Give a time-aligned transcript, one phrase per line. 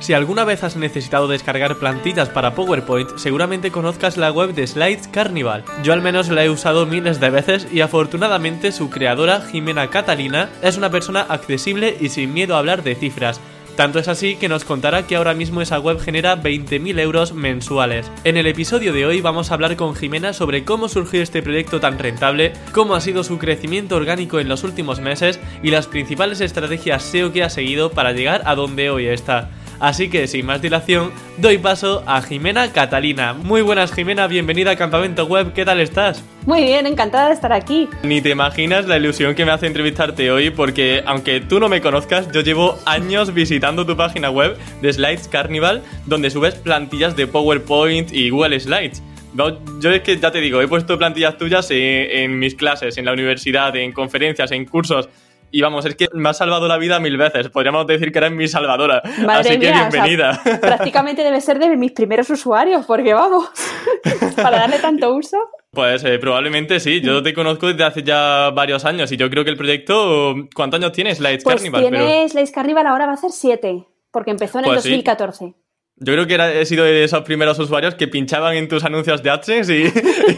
[0.00, 5.08] Si alguna vez has necesitado descargar plantillas para PowerPoint, seguramente conozcas la web de Slides
[5.08, 5.62] Carnival.
[5.84, 10.48] Yo al menos la he usado miles de veces y afortunadamente su creadora, Jimena Catalina,
[10.62, 13.42] es una persona accesible y sin miedo a hablar de cifras.
[13.76, 18.10] Tanto es así que nos contará que ahora mismo esa web genera 20.000 euros mensuales.
[18.24, 21.78] En el episodio de hoy vamos a hablar con Jimena sobre cómo surgió este proyecto
[21.78, 26.40] tan rentable, cómo ha sido su crecimiento orgánico en los últimos meses y las principales
[26.40, 29.50] estrategias SEO que ha seguido para llegar a donde hoy está.
[29.80, 33.32] Así que sin más dilación, doy paso a Jimena Catalina.
[33.32, 36.22] Muy buenas Jimena, bienvenida a Campamento Web, ¿qué tal estás?
[36.44, 37.88] Muy bien, encantada de estar aquí.
[38.02, 41.80] Ni te imaginas la ilusión que me hace entrevistarte hoy porque aunque tú no me
[41.80, 47.26] conozcas, yo llevo años visitando tu página web de Slides Carnival donde subes plantillas de
[47.26, 49.02] PowerPoint y Google Slides.
[49.32, 53.12] Yo es que ya te digo, he puesto plantillas tuyas en, mis clases, en la
[53.12, 55.08] universidad, en conferencias, en cursos.
[55.50, 57.48] Y vamos, es que me ha salvado la vida mil veces.
[57.48, 59.02] Podríamos decir que eres mi salvadora.
[59.28, 60.40] Así que bienvenida.
[60.60, 63.48] prácticamente debe ser de mis primeros usuarios, porque vamos,
[64.36, 65.38] para darle tanto uso.
[65.72, 67.00] Pues eh, probablemente sí.
[67.00, 70.34] Yo te conozco desde hace ya varios años y yo creo que el proyecto.
[70.54, 71.80] ¿Cuántos años tienes, Slides pues Carnival?
[71.82, 75.44] Tienes Slides Carnival ahora va a ser siete, porque empezó en el 2014.
[75.44, 75.69] Pues
[76.02, 79.28] yo creo que he sido de esos primeros usuarios que pinchaban en tus anuncios de
[79.28, 79.92] AdSense y,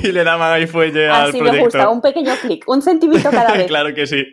[0.08, 1.48] y le daban ahí fuelle al proyecto.
[1.48, 3.66] Así me gusta, un pequeño clic, un centímetro cada vez.
[3.68, 4.27] claro que sí.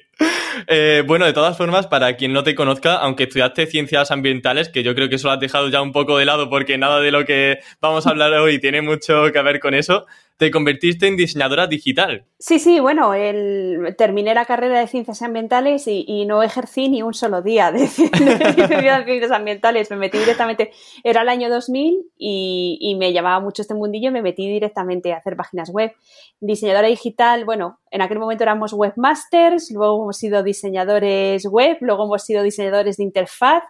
[0.68, 4.82] Eh, bueno, de todas formas, para quien no te conozca, aunque estudiaste ciencias ambientales, que
[4.82, 7.12] yo creo que eso lo has dejado ya un poco de lado porque nada de
[7.12, 10.08] lo que vamos a hablar hoy tiene mucho que ver con eso,
[10.40, 12.24] te convertiste en diseñadora digital.
[12.38, 17.14] Sí, sí, bueno, el, terminé la carrera de ciencias ambientales y, no ejercí ni un
[17.14, 19.92] solo día de, ciencias ambientales.
[19.92, 20.72] Me metí directamente,
[21.04, 25.12] era el año 2000 y, y me llamaba mucho este mundillo y me metí directamente
[25.12, 25.92] a hacer páginas web.
[26.40, 32.24] Diseñadora digital, bueno, en aquel momento éramos webmasters, luego hemos sido diseñadores web, luego hemos
[32.24, 33.64] sido diseñadores de interfaz,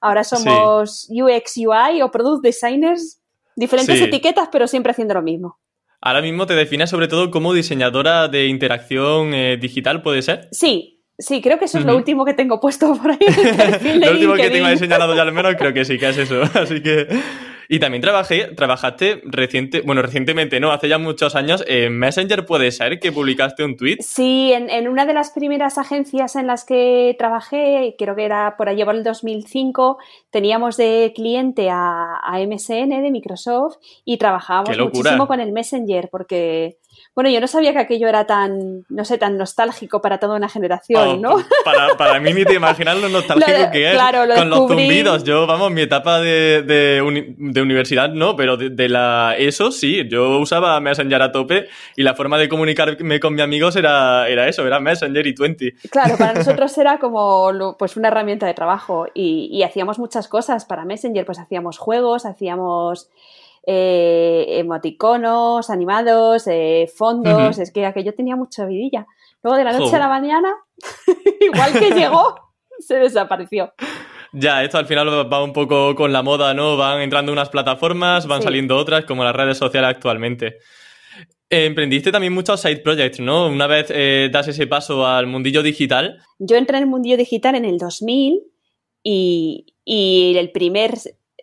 [0.00, 3.20] ahora somos UX UI o product designers,
[3.56, 5.58] diferentes etiquetas, pero siempre haciendo lo mismo.
[6.06, 10.48] Ahora mismo te defines sobre todo como diseñadora de interacción eh, digital, ¿puede ser?
[10.52, 13.18] Sí, sí, creo que eso es lo último que tengo puesto por ahí.
[14.00, 16.42] lo último que tengo diseñado ya al menos creo que sí que es eso.
[16.54, 17.08] Así que
[17.68, 20.72] y también trabajé, trabajaste reciente, bueno, recientemente, ¿no?
[20.72, 23.96] Hace ya muchos años en Messenger, ¿puede ser que publicaste un tweet?
[24.00, 28.68] Sí, en, una de las primeras agencias en las que trabajé, creo que era por
[28.68, 29.98] allá por el 2005,
[30.30, 36.78] teníamos de cliente a, a MSN de Microsoft y trabajábamos muchísimo con el Messenger porque
[37.14, 40.48] bueno, yo no sabía que aquello era tan, no sé, tan nostálgico para toda una
[40.48, 41.44] generación, oh, ¿no?
[41.64, 43.94] Para, para, mí ni te imaginas lo nostálgico que es.
[43.94, 45.22] Claro, lo con los zumbidos.
[45.22, 50.08] Yo, vamos, mi etapa de, de, universidad no, pero de, la eso sí.
[50.08, 54.48] Yo usaba Messenger a tope y la forma de comunicarme con mis amigos era, era
[54.48, 55.72] eso, era Messenger y Twenty.
[55.90, 60.64] Claro, para nosotros era como pues una herramienta de trabajo y, y hacíamos muchas cosas
[60.64, 63.10] para Messenger, pues hacíamos juegos, hacíamos
[63.66, 69.06] eh, emoticonos animados, eh, fondos, es que aquello tenía mucha vidilla.
[69.42, 70.54] Luego de la noche a la mañana,
[71.40, 73.72] igual que llegó, se desapareció.
[74.36, 76.76] Ya, esto al final va un poco con la moda, ¿no?
[76.76, 80.58] Van entrando unas plataformas, van saliendo otras, como las redes sociales actualmente.
[81.48, 83.46] emprendiste también muchos side projects, ¿no?
[83.46, 86.18] Una vez eh, das ese paso al mundillo digital.
[86.40, 88.42] Yo entré en el mundillo digital en el 2000
[89.04, 90.94] y, y el primer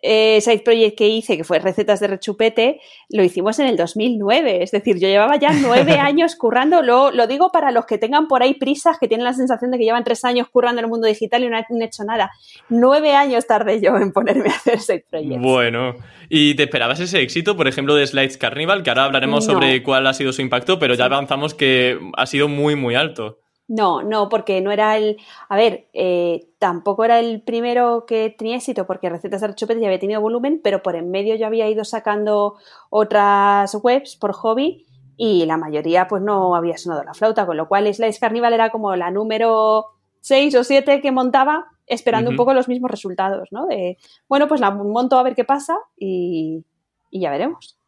[0.02, 4.62] eh, side project que hice, que fue recetas de rechupete, lo hicimos en el 2009.
[4.62, 6.82] Es decir, yo llevaba ya nueve años currando.
[6.82, 9.78] Lo, lo digo para los que tengan por ahí prisas, que tienen la sensación de
[9.78, 12.30] que llevan tres años currando en el mundo digital y no han hecho nada.
[12.68, 15.40] Nueve años tardé yo en ponerme a hacer side projects.
[15.40, 15.94] Bueno,
[16.28, 18.82] ¿y te esperabas ese éxito, por ejemplo, de Slides Carnival?
[18.82, 22.48] Que ahora hablaremos sobre cuál ha sido su impacto, pero ya avanzamos que ha sido
[22.48, 23.41] muy, muy alto.
[23.72, 25.16] No, no, porque no era el.
[25.48, 29.86] A ver, eh, tampoco era el primero que tenía éxito, porque Recetas de Rechupete ya
[29.86, 32.56] había tenido volumen, pero por en medio yo había ido sacando
[32.90, 34.84] otras webs por hobby
[35.16, 38.68] y la mayoría pues no había sonado la flauta, con lo cual Slice Carnival era
[38.68, 39.86] como la número
[40.20, 43.64] 6 o 7 que montaba, esperando un poco los mismos resultados, ¿no?
[43.64, 43.96] De,
[44.28, 46.62] bueno, pues la monto a ver qué pasa y,
[47.10, 47.78] y ya veremos.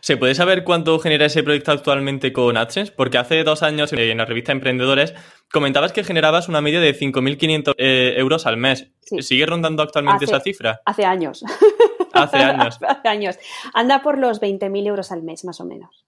[0.00, 2.92] ¿Se puede saber cuánto genera ese proyecto actualmente con AdSense?
[2.92, 5.14] Porque hace dos años en la revista Emprendedores
[5.50, 8.88] comentabas que generabas una media de 5.500 eh, euros al mes.
[9.20, 10.80] ¿Sigue rondando actualmente esa cifra?
[10.84, 11.44] Hace años.
[12.12, 12.78] Hace años.
[12.88, 13.38] hace años.
[13.74, 16.06] Anda por los 20.000 euros al mes, más o menos.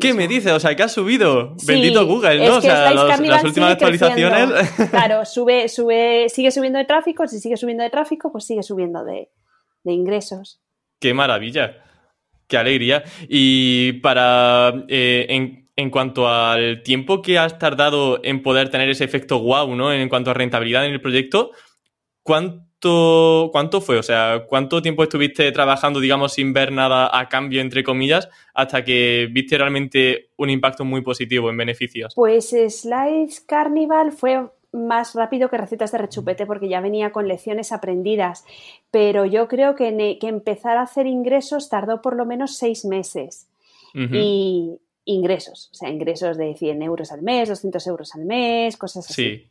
[0.00, 0.52] ¿Qué me dices?
[0.52, 1.54] O sea, que ha subido.
[1.66, 2.56] Bendito Google, ¿no?
[2.56, 4.68] o sea, las últimas actualizaciones.
[4.90, 7.26] Claro, sube, sube, sigue subiendo de tráfico.
[7.26, 9.30] Si sigue subiendo de tráfico, pues sigue subiendo de,
[9.84, 10.60] ingresos.
[11.00, 11.82] Qué maravilla.
[12.48, 13.04] Qué alegría.
[13.28, 14.84] Y para.
[14.88, 19.76] Eh, en, en, cuanto al tiempo que has tardado en poder tener ese efecto wow,
[19.76, 19.92] ¿no?
[19.92, 21.52] En cuanto a rentabilidad en el proyecto,
[22.24, 23.98] ¿cuánto ¿cuánto, fue?
[23.98, 28.84] O sea, ¿cuánto tiempo estuviste trabajando, digamos, sin ver nada a cambio, entre comillas, hasta
[28.84, 32.14] que viste realmente un impacto muy positivo en beneficios?
[32.14, 37.72] Pues Slice Carnival fue más rápido que recetas de rechupete porque ya venía con lecciones
[37.72, 38.44] aprendidas,
[38.90, 43.48] pero yo creo que, que empezar a hacer ingresos tardó por lo menos seis meses.
[43.94, 49.10] Y ingresos, o sea, ingresos de 100 euros al mes, 200 euros al mes, cosas
[49.10, 49.48] así.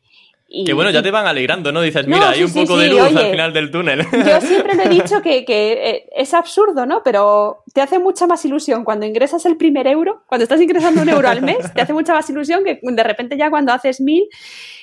[0.50, 0.64] Sí.
[0.66, 1.82] Que bueno, ya te van alegrando, ¿no?
[1.82, 4.06] Dices, mira, hay un poco de luz al final del túnel.
[4.14, 7.04] Yo siempre lo he dicho que, eh, es absurdo, ¿no?
[7.04, 11.10] Pero te hace mucha más ilusión cuando ingresas el primer euro, cuando estás ingresando un
[11.10, 14.30] euro al mes, te hace mucha más ilusión que de repente ya cuando haces mil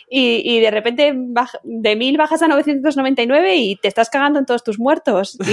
[0.09, 1.15] y, de repente
[1.63, 5.39] de mil bajas a 999 y te estás cagando en todos tus muertos.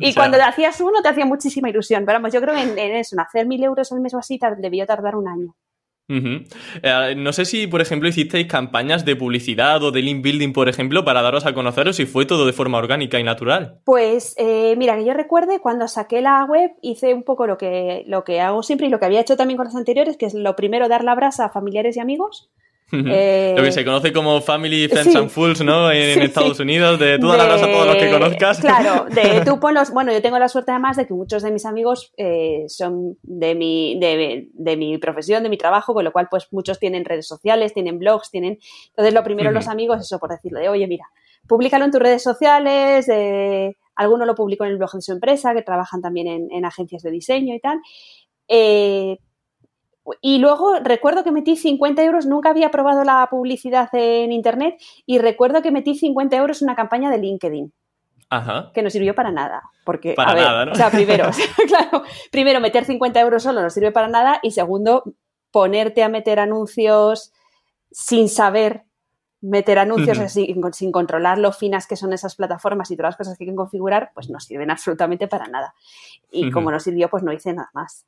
[0.00, 2.04] Y, cuando te hacías uno te hacía muchísima ilusión.
[2.04, 4.18] Pero vamos, yo creo que en, en eso, en hacer mil euros al mes o
[4.18, 5.54] así, debió tardar un año.
[6.08, 10.68] Eh, no sé si, por ejemplo, hicisteis campañas de publicidad o de link building, por
[10.68, 13.80] ejemplo, para daros a conoceros si fue todo de forma orgánica y natural.
[13.84, 18.04] Pues eh, mira, que yo recuerde cuando saqué la web hice un poco lo que,
[18.06, 20.34] lo que hago siempre y lo que había hecho también con las anteriores, que es
[20.34, 22.50] lo primero dar la brasa a familiares y amigos.
[22.92, 25.90] Eh, Lo que se conoce como Family, Friends and Fools, ¿no?
[25.90, 28.60] En, Estados Unidos, de tú a todos los que conozcas.
[28.60, 29.90] Claro, de tú ponlos.
[29.92, 33.54] Bueno, yo tengo la suerte además de que muchos de mis amigos eh, son de
[33.54, 37.72] mi, de, mi profesión, de mi trabajo, con lo cual, pues muchos tienen redes sociales,
[37.72, 38.58] tienen blogs, tienen.
[38.88, 41.06] Entonces, lo primero, los amigos, eso por decirlo, de oye, mira,
[41.46, 45.54] públicalo en tus redes sociales, eh, alguno lo publicó en el blog de su empresa,
[45.54, 47.80] que trabajan también en, en agencias de diseño y tal.
[48.48, 49.16] Eh,
[50.20, 55.18] y luego recuerdo que metí 50 euros, nunca había probado la publicidad en Internet y
[55.18, 57.72] recuerdo que metí 50 euros en una campaña de LinkedIn.
[58.30, 58.70] Ajá.
[58.72, 59.62] Que no sirvió para nada.
[59.84, 60.72] Porque, para nada, ¿no?
[60.72, 61.30] O sea, primero,
[61.68, 65.04] claro, primero, meter 50 euros solo no sirve para nada y segundo,
[65.50, 67.32] ponerte a meter anuncios
[67.90, 68.84] sin saber
[69.42, 70.18] meter anuncios
[70.72, 73.56] sin controlar lo finas que son esas plataformas y todas las cosas que hay que
[73.56, 75.74] configurar, pues no sirven absolutamente para nada.
[76.30, 78.06] Y como no sirvió, pues no hice nada más.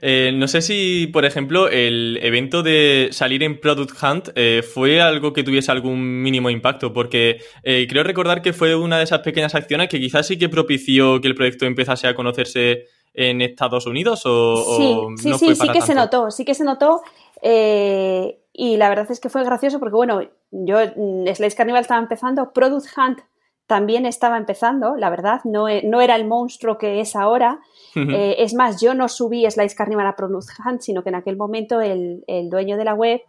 [0.00, 5.00] Eh, no sé si, por ejemplo, el evento de salir en Product Hunt eh, fue
[5.00, 9.20] algo que tuviese algún mínimo impacto, porque eh, creo recordar que fue una de esas
[9.20, 12.84] pequeñas acciones que quizás sí que propició que el proyecto empezase a conocerse
[13.14, 17.02] en Estados Unidos o, sí, sí, sí, sí que se notó, sí que se notó.
[17.42, 20.20] y la verdad es que fue gracioso porque, bueno,
[20.50, 23.20] yo, mm, Slice Carnival estaba empezando, Product Hunt
[23.66, 27.60] también estaba empezando, la verdad, no, e, no era el monstruo que es ahora.
[27.94, 31.36] Eh, es más, yo no subí Slice Carnival a Product Hunt, sino que en aquel
[31.36, 33.22] momento el, el, dueño de la web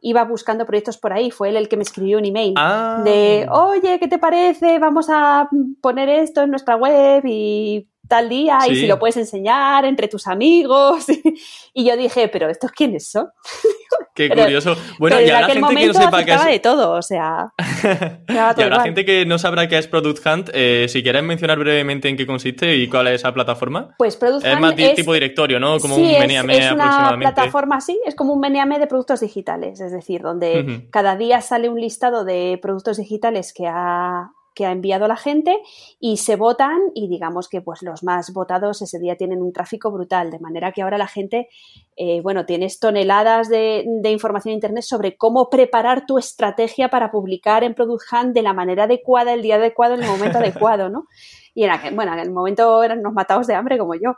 [0.00, 3.02] iba buscando proyectos por ahí, fue él el que me escribió un email ah.
[3.04, 4.78] de, oye, ¿qué te parece?
[4.78, 5.48] Vamos a
[5.80, 10.26] poner esto en nuestra web y tal día y si lo puedes enseñar entre tus
[10.26, 11.06] amigos.
[11.74, 13.28] y yo dije, pero ¿estos quiénes son?
[14.14, 14.76] Qué curioso.
[14.98, 16.44] Bueno, y a la gente que no sepa qué es.
[16.44, 17.52] de todo, o sea.
[18.28, 21.58] y a la gente que no sabrá qué es Product Hunt, eh, si quieres mencionar
[21.58, 23.94] brevemente en qué consiste y cuál es esa plataforma.
[23.98, 24.54] Pues Product Hunt.
[24.54, 25.80] Es más tipo directorio, ¿no?
[25.80, 29.80] Como un Meneame es, es una plataforma, sí, es como un Meneame de productos digitales,
[29.80, 34.72] es decir, donde cada día sale un listado de productos digitales que ha que ha
[34.72, 35.60] enviado la gente
[36.00, 39.90] y se votan y digamos que pues los más votados ese día tienen un tráfico
[39.90, 41.48] brutal, de manera que ahora la gente,
[41.96, 47.64] eh, bueno, tienes toneladas de, información en Internet sobre cómo preparar tu estrategia para publicar
[47.64, 51.06] en Product Hunt de la manera adecuada, el día adecuado, en el momento adecuado, ¿no?
[51.54, 54.14] Y en aquel, bueno, en el momento eran unos matados de hambre como yo.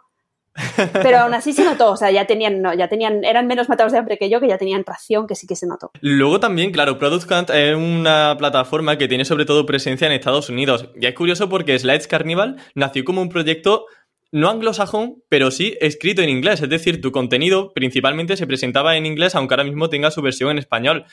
[0.93, 3.93] Pero aún así se notó, o sea, ya tenían, no, ya tenían, eran menos matados
[3.93, 5.91] de hambre que yo, que ya tenían ración, que sí que se notó.
[6.01, 10.49] Luego también, claro, Product Hunt es una plataforma que tiene sobre todo presencia en Estados
[10.49, 10.89] Unidos.
[11.01, 13.87] Y es curioso porque Slides Carnival nació como un proyecto
[14.33, 16.61] no anglosajón, pero sí escrito en inglés.
[16.61, 20.51] Es decir, tu contenido principalmente se presentaba en inglés, aunque ahora mismo tenga su versión
[20.51, 21.07] en español.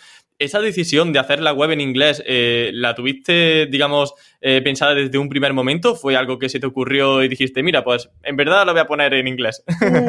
[0.44, 5.18] ¿Esa decisión de hacer la web en inglés eh, la tuviste, digamos, eh, pensada desde
[5.18, 5.96] un primer momento?
[5.96, 8.86] ¿Fue algo que se te ocurrió y dijiste, mira, pues en verdad lo voy a
[8.88, 9.64] poner en inglés?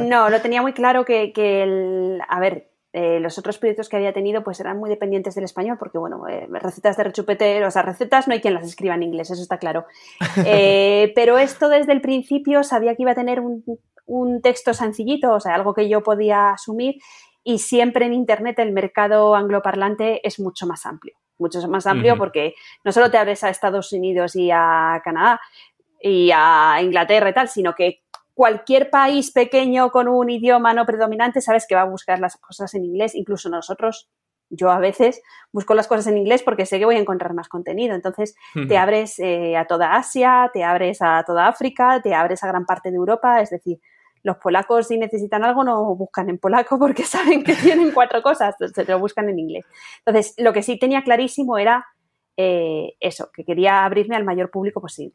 [0.04, 3.96] No, lo tenía muy claro que, que el, a ver, eh, los otros proyectos que
[3.96, 7.70] había tenido pues eran muy dependientes del español porque, bueno, eh, recetas de rechupete, o
[7.72, 9.86] sea, recetas no hay quien las escriba en inglés, eso está claro.
[10.46, 13.64] Eh, pero esto desde el principio sabía que iba a tener un,
[14.06, 16.96] un, texto sencillito, o sea, algo que yo podía asumir
[17.44, 22.54] y siempre en Internet el mercado angloparlante es mucho más amplio, mucho más amplio porque
[22.82, 25.40] no solo te abres a Estados Unidos y a Canadá
[26.00, 28.00] y a Inglaterra y tal, sino que
[28.32, 32.74] cualquier país pequeño con un idioma no predominante, sabes que va a buscar las cosas
[32.74, 34.10] en inglés, incluso nosotros,
[34.50, 35.22] yo a veces
[35.52, 37.94] busco las cosas en inglés porque sé que voy a encontrar más contenido.
[37.94, 38.34] Entonces,
[38.68, 42.66] te abres eh, a toda Asia, te abres a toda África, te abres a gran
[42.66, 43.80] parte de Europa, es decir,
[44.24, 48.56] los polacos si necesitan algo no buscan en polaco porque saben que tienen cuatro cosas,
[48.74, 49.64] se lo buscan en inglés.
[50.04, 51.86] Entonces, lo que sí tenía clarísimo era
[52.36, 55.14] eh, eso, que quería abrirme al mayor público posible.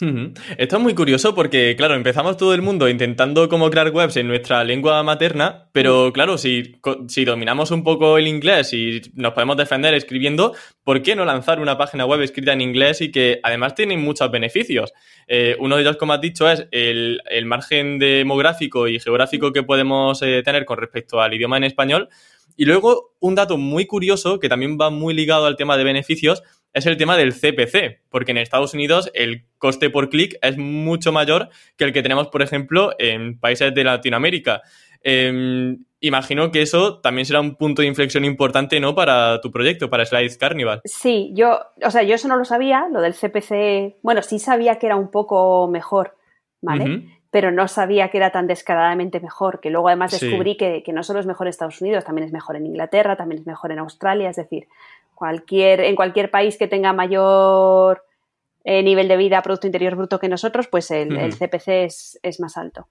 [0.00, 4.26] Esto es muy curioso porque, claro, empezamos todo el mundo intentando cómo crear webs en
[4.26, 9.56] nuestra lengua materna, pero claro, si, si dominamos un poco el inglés y nos podemos
[9.56, 13.76] defender escribiendo, ¿por qué no lanzar una página web escrita en inglés y que además
[13.76, 14.92] tiene muchos beneficios?
[15.28, 20.20] Eh, uno de ellos, como has dicho, es el, margen demográfico y geográfico que podemos
[20.22, 22.08] eh, tener con respecto al idioma en español.
[22.56, 26.42] Y luego, un dato muy curioso que también va muy ligado al tema de beneficios
[26.72, 31.12] es el tema del CPC, porque en Estados Unidos el coste por clic es mucho
[31.12, 34.62] mayor que el que tenemos, por ejemplo, en países de Latinoamérica.
[35.02, 38.94] Em, imagino que eso también será un punto de inflexión importante, ¿no?
[38.94, 40.80] Para tu proyecto, para Slides Carnival.
[40.84, 44.76] Sí, yo, o sea, yo eso no lo sabía, lo del CPC, bueno, sí sabía
[44.78, 46.16] que era un poco mejor,
[46.60, 47.04] ¿vale?
[47.30, 51.02] Pero no sabía que era tan descaradamente mejor, que luego además descubrí que, que, no
[51.02, 53.78] solo es mejor en Estados Unidos, también es mejor en Inglaterra, también es mejor en
[53.78, 54.68] Australia, es decir,
[55.22, 58.02] Cualquier, en cualquier país que tenga mayor
[58.64, 61.68] eh, nivel de vida, Producto Interior Bruto que nosotros, pues el, CPC
[62.24, 62.88] es, más alto.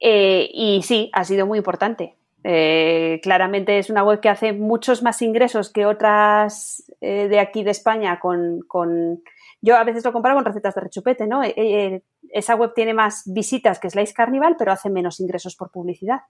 [0.00, 2.14] Eh, y sí, ha sido muy importante.
[2.42, 7.72] Eh, claramente es una web que hace muchos más ingresos que otras de aquí de
[7.72, 9.22] España con,
[9.60, 11.42] Yo a veces lo comparo con recetas de rechupete, ¿no?
[11.42, 16.22] esa web tiene más visitas que Slice Carnival, pero hace menos ingresos por publicidad.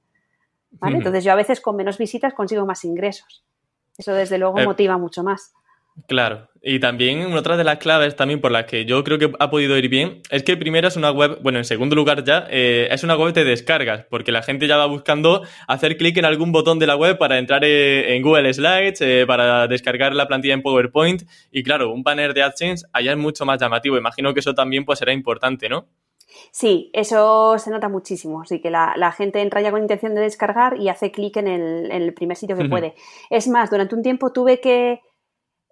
[0.83, 3.45] Entonces yo a veces con menos visitas consigo más ingresos.
[3.97, 5.53] Eso desde luego eh, motiva mucho más.
[6.09, 9.49] Claro, y también otra de las claves también por las que yo creo que ha
[9.49, 12.89] podido ir bien es que primero es una web, bueno, en segundo lugar ya, eh,
[12.91, 16.51] es una web de descargas, porque la gente ya va buscando hacer clic en algún
[16.51, 20.63] botón de la web para entrar eh, en Google Slides, para descargar la plantilla en
[20.63, 21.23] PowerPoint,
[21.53, 24.85] y claro, un banner de AdSense allá es mucho más llamativo, imagino que eso también
[24.85, 25.87] pues será importante, ¿no?
[26.51, 28.43] Sí, eso se nota muchísimo.
[28.43, 32.15] Así que la, gente entra ya con intención de descargar y hace clic en el,
[32.15, 32.95] primer sitio que puede.
[33.31, 35.01] Es más, durante un tiempo tuve que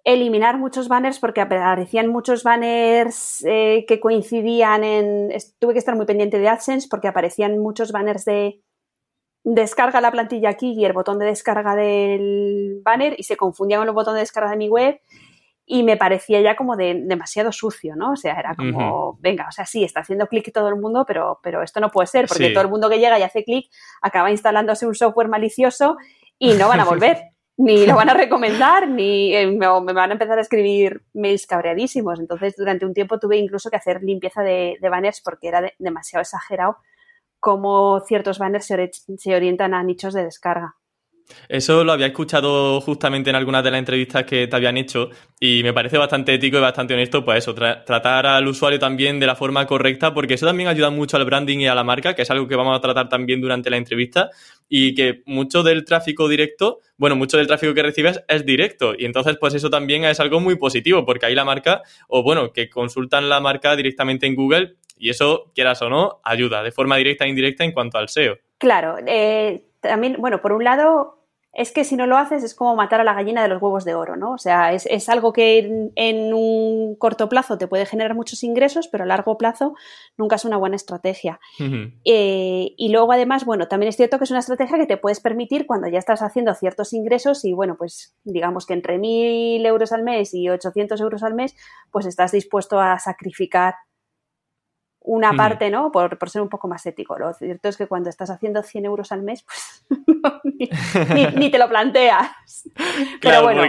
[0.03, 5.29] eliminar muchos banners porque aparecían muchos banners eh, que coincidían en...
[5.59, 8.61] Tuve que estar muy pendiente de AdSense porque aparecían muchos banners de
[9.45, 13.89] descarga la plantilla aquí y el botón de descarga del banner y se confundían con
[13.89, 14.99] el botón de descarga de mi web
[15.65, 18.11] y me parecía ya como de demasiado sucio, ¿no?
[18.11, 21.39] O sea, era como, venga, o sea, sí, está haciendo clic todo el mundo, pero,
[21.41, 24.29] pero esto no puede ser, porque todo el mundo que llega y hace clic acaba
[24.29, 25.97] instalándose un software malicioso
[26.37, 27.17] y no van a volver,
[27.57, 32.19] ni lo van a recomendar, ni eh, me, van a empezar a escribir mails cabreadísimos.
[32.19, 36.77] Entonces, durante un tiempo tuve incluso que hacer limpieza de, banners porque era demasiado exagerado
[37.39, 40.75] cómo ciertos banners se orientan a nichos de descarga.
[41.49, 45.61] Eso lo había escuchado justamente en algunas de las entrevistas que te habían hecho y
[45.63, 49.35] me parece bastante ético y bastante honesto, pues eso, tratar al usuario también de la
[49.35, 52.31] forma correcta, porque eso también ayuda mucho al branding y a la marca, que es
[52.31, 54.29] algo que vamos a tratar también durante la entrevista,
[54.69, 59.05] y que mucho del tráfico directo, bueno, mucho del tráfico que recibes es directo, y
[59.05, 62.69] entonces pues eso también es algo muy positivo, porque ahí la marca, o bueno, que
[62.69, 67.25] consultan la marca directamente en Google, y eso, quieras o no, ayuda de forma directa
[67.25, 68.37] e indirecta en cuanto al SEO.
[68.57, 71.23] Claro, eh, también, bueno, por un lado,
[71.53, 73.85] es que si no lo haces es como matar a la gallina de los huevos
[73.85, 74.31] de oro, ¿no?
[74.31, 79.03] O sea, es, algo que en, un corto plazo te puede generar muchos ingresos, pero
[79.03, 79.75] a largo plazo
[80.17, 81.39] nunca es una buena estrategia.
[82.05, 85.19] Eh, y luego, además, bueno, también es cierto que es una estrategia que te puedes
[85.19, 89.91] permitir cuando ya estás haciendo ciertos ingresos y, bueno, pues digamos que entre 1.000 euros
[89.91, 91.55] al mes y 800 euros al mes,
[91.91, 93.75] pues estás dispuesto a sacrificar
[95.03, 95.91] una parte, ¿no?
[95.91, 97.17] Por, ser un poco más ético.
[97.17, 99.89] Lo cierto es que cuando estás haciendo 100 euros al mes, pues
[101.35, 102.31] ni, te lo planteas.
[103.21, 103.63] Pero bueno,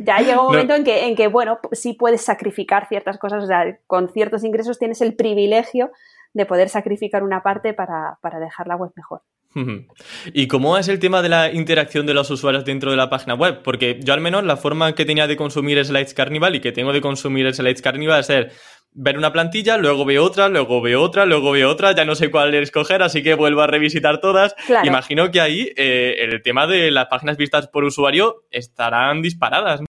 [0.00, 3.44] ya llega un momento en, que, en que, bueno, sí puedes sacrificar ciertas cosas.
[3.44, 5.90] O sea, con ciertos ingresos tienes el privilegio
[6.32, 9.22] de poder sacrificar una parte para, dejar la web mejor.
[10.32, 13.34] ¿Y cómo es el tema de la interacción de los usuarios dentro de la página
[13.34, 13.62] web?
[13.62, 16.92] Porque yo al menos la forma que tenía de consumir Slides Carnival y que tengo
[16.92, 18.52] de consumir Slides Carnival es ser
[18.92, 22.30] ver una plantilla, luego veo otra, luego veo otra, luego veo otra, ya no sé
[22.30, 24.54] cuál escoger, así que vuelvo a revisitar todas.
[24.84, 29.80] Imagino que ahí eh, el tema de las páginas vistas por usuario estarán disparadas.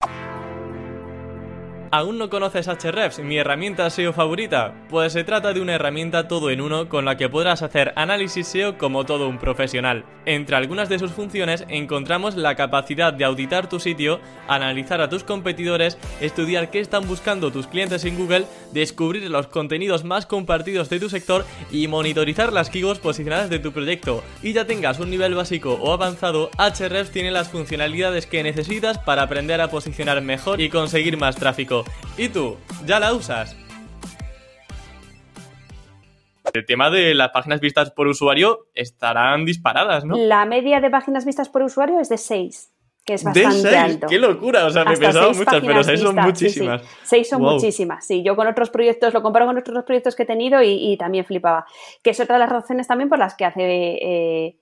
[1.92, 4.76] ¿Aún no conoces Ahrefs, mi herramienta SEO favorita?
[4.90, 8.48] Pues se trata de una herramienta todo en uno con la que podrás hacer análisis
[8.48, 10.06] SEO como todo un profesional.
[10.28, 15.24] Entre algunas de sus funciones encontramos la capacidad de auditar tu sitio, analizar a tus
[15.24, 21.00] competidores, estudiar qué están buscando tus clientes en Google, descubrir los contenidos más compartidos de
[21.00, 24.24] tu sector y monitorizar las keywords posicionadas de tu proyecto.
[24.44, 29.24] Y ya tengas un nivel básico o avanzado, Ahrefs tiene las funcionalidades que necesitas para
[29.24, 31.79] aprender a posicionar mejor y conseguir más tráfico.
[32.18, 32.58] ¿Y tú?
[32.86, 33.56] ¿Ya la usas?
[36.54, 40.18] El tema de las páginas vistas por usuario estarán disparadas, ¿no?
[40.18, 42.72] La media de páginas vistas por usuario es de 6,
[43.06, 44.08] que es bastante alto.
[44.08, 44.66] ¡Qué locura!
[44.66, 46.82] O sea, me pensaba muchas, pero 6 son muchísimas.
[47.04, 48.24] 6 son muchísimas, sí.
[48.24, 51.66] Yo con otros proyectos, lo comparo con otros proyectos que he tenido y, también flipaba.
[52.02, 53.64] Que es otra de las razones también por las que hace...
[53.64, 54.56] Eh,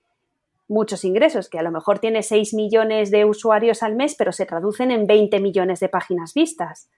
[0.70, 4.44] muchos ingresos, que a lo mejor tiene 6 millones de usuarios al mes, pero se
[4.44, 6.90] traducen en 20 millones de páginas vistas.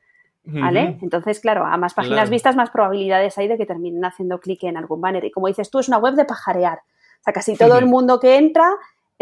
[0.45, 0.99] ¿Vale?
[1.03, 4.77] Entonces, claro, a más páginas vistas, más probabilidades hay de que terminen haciendo clic en
[4.77, 5.25] algún banner.
[5.25, 6.79] Y como dices tú, es una web de pajarear.
[6.79, 8.73] O sea, casi todo el mundo que entra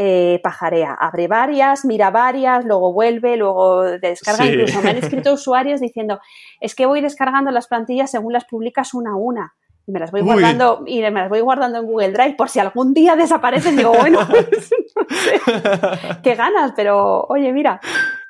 [0.00, 0.94] eh, pajarea.
[0.94, 4.46] Abre varias, mira varias, luego vuelve, luego descarga.
[4.46, 6.20] Incluso me han escrito usuarios diciendo,
[6.60, 9.54] es que voy descargando las plantillas según las publicas una a una.
[9.88, 12.60] Y me las voy guardando y me las voy guardando en Google Drive por si
[12.60, 13.76] algún día desaparecen.
[13.76, 14.20] Digo, bueno,
[16.22, 17.80] qué ganas, pero oye, mira,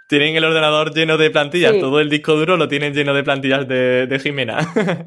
[0.09, 3.69] tienen el ordenador lleno de plantillas, todo el disco duro lo tienen lleno de plantillas
[3.69, 4.59] de, de Jimena.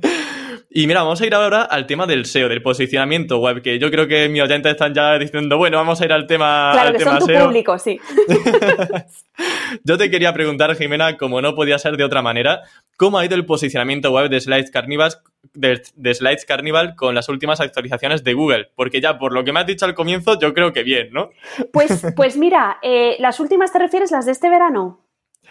[0.69, 3.89] y mira, vamos a ir ahora al tema del SEO, del posicionamiento web, que yo
[3.89, 6.93] creo que mis oyentes están ya diciendo, bueno, vamos a ir al tema, claro, al
[6.93, 7.99] que tema son tu público, sí.
[9.83, 12.61] yo te quería preguntar, Jimena, como no podía ser de otra manera,
[12.95, 15.13] ¿cómo ha ido el posicionamiento web de Slides Carnival,
[15.53, 18.71] de, Slides Carnival con las últimas actualizaciones de Google?
[18.75, 21.29] Porque ya, por lo que me has dicho al comienzo, yo creo que bien, ¿no?
[21.71, 25.05] Pues, pues mira, eh, ¿las últimas te refieres las de este verano?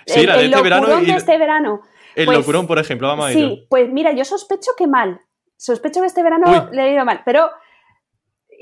[0.07, 1.01] Sí, la de este verano.
[1.01, 1.07] Y...
[1.07, 1.83] de este verano.
[2.15, 5.21] El pues, locurón, por ejemplo, vamos a Sí, pues mira, yo sospecho que mal.
[5.57, 7.51] Sospecho que este verano le he ido mal, pero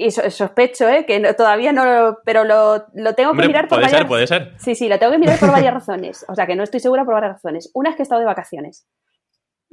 [0.00, 1.04] y sospecho, ¿eh?
[1.04, 4.54] que todavía no, pero lo, tengo que mirar por puede ser, puede ser.
[4.57, 6.25] Sí, sí, lo tengo que mirar por varias razones.
[6.28, 7.68] O sea, que no estoy segura por varias razones.
[7.75, 8.87] Una es que he estado de vacaciones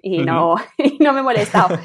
[0.02, 0.56] y, no,
[1.00, 1.78] no me he molestado.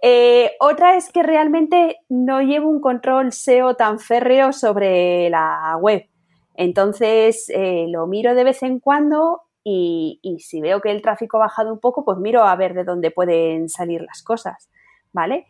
[0.00, 6.06] Eh, otra es que realmente no llevo un control SEO tan férreo sobre la web.
[6.54, 11.40] Entonces eh, lo miro de vez en cuando y, si veo que el tráfico ha
[11.40, 14.70] bajado un poco, pues miro a ver de dónde pueden salir las cosas,
[15.12, 15.46] ¿vale?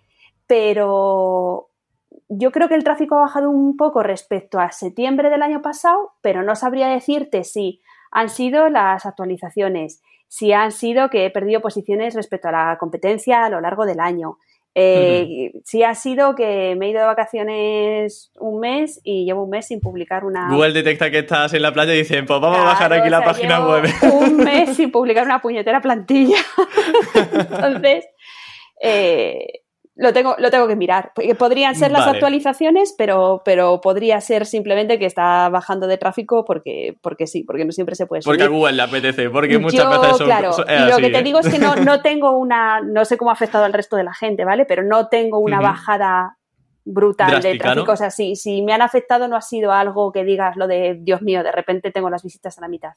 [0.46, 1.68] Pero
[2.28, 6.14] yo creo que el tráfico ha bajado un poco respecto a septiembre del año pasado,
[6.20, 11.60] pero no sabría decirte si han sido las actualizaciones, si han sido que he perdido
[11.60, 14.38] posiciones respecto a la competencia a lo largo del año,
[14.80, 19.50] eh, Sí ha sido que me he ido de vacaciones un mes y llevo un
[19.50, 20.48] mes sin publicar una...
[20.48, 23.24] Google detecta que estás en la playa y dicen, pues vamos a bajar aquí la
[23.24, 23.84] página web.
[24.12, 26.38] Un mes sin publicar una puñetera plantilla.
[27.14, 28.06] Entonces,
[28.80, 29.62] eh,
[29.98, 31.10] lo tengo, lo tengo que mirar.
[31.36, 36.96] Podrían ser las actualizaciones, pero, pero podría ser simplemente que está bajando de tráfico porque,
[37.02, 38.38] porque sí, porque no siempre se puede subir.
[38.38, 41.40] Porque a Google le apetece, porque muchas veces son, claro, y lo que te digo
[41.40, 44.14] es que no, no tengo una, no sé cómo ha afectado al resto de la
[44.14, 44.66] gente, ¿vale?
[44.66, 46.36] Pero no tengo una bajada
[46.84, 47.90] brutal de tráfico.
[47.90, 50.96] O sea, si, si me han afectado no ha sido algo que digas lo de,
[51.00, 52.92] Dios mío, de repente tengo las visitas a la mitad.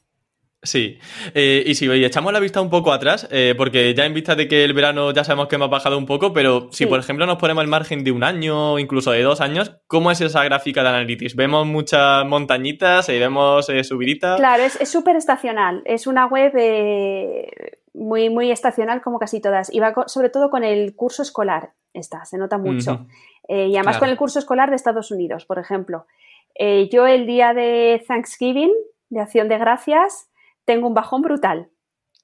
[0.63, 0.99] Sí,
[1.33, 4.47] eh, y si echamos la vista un poco atrás, eh, porque ya en vista de
[4.47, 7.37] que el verano ya sabemos que hemos bajado un poco, pero si por ejemplo nos
[7.37, 10.83] ponemos el margen de un año o incluso de dos años, ¿cómo es esa gráfica
[10.83, 11.35] de Analytics?
[11.35, 14.37] ¿Vemos muchas montañitas y vemos eh, subiditas?
[14.37, 16.53] Claro, es súper estacional, es una web
[17.95, 22.23] muy, muy estacional como casi todas, y va sobre todo con el curso escolar, esta,
[22.25, 23.07] se nota mucho.
[23.49, 26.05] y además con el curso escolar de Estados Unidos, por ejemplo.
[26.91, 28.71] yo el día de Thanksgiving,
[29.09, 30.27] de Acción de Gracias,
[30.71, 31.69] tengo un bajón brutal.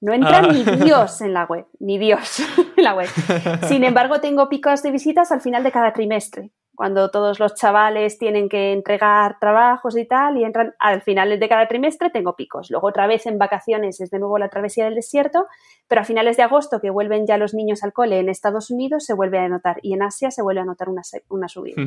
[0.00, 0.52] No entra ah.
[0.52, 2.40] ni Dios en la web, ni Dios
[2.76, 3.08] en la web.
[3.68, 8.18] Sin embargo, tengo picos de visitas al final de cada trimestre, cuando todos los chavales
[8.18, 12.70] tienen que entregar trabajos y tal, y entran al final de cada trimestre, tengo picos.
[12.70, 15.48] Luego otra vez en vacaciones es de nuevo la travesía del desierto,
[15.88, 19.04] pero a finales de agosto, que vuelven ya los niños al cole en Estados Unidos,
[19.04, 21.82] se vuelve a notar, y en Asia se vuelve a notar una, una subida.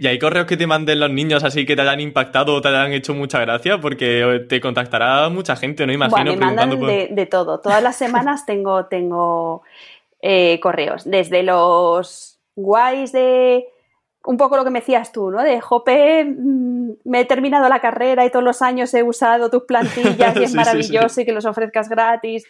[0.00, 2.68] ¿Y hay correos que te manden los niños así que te hayan impactado o te
[2.68, 3.78] hayan hecho mucha gracia?
[3.78, 5.92] Porque te contactará mucha gente, ¿no?
[5.92, 6.16] Imagino.
[6.16, 6.70] Bueno, me mandan
[7.14, 7.60] de, todo.
[7.60, 9.60] Todas las semanas tengo, tengo
[10.22, 11.04] eh, correos.
[11.04, 13.68] Desde los guays de
[14.28, 15.42] un poco lo que me decías tú, ¿no?
[15.42, 19.64] De Jope, mm, me he terminado la carrera y todos los años he usado tus
[19.64, 22.44] plantillas y es maravilloso y que los ofrezcas gratis,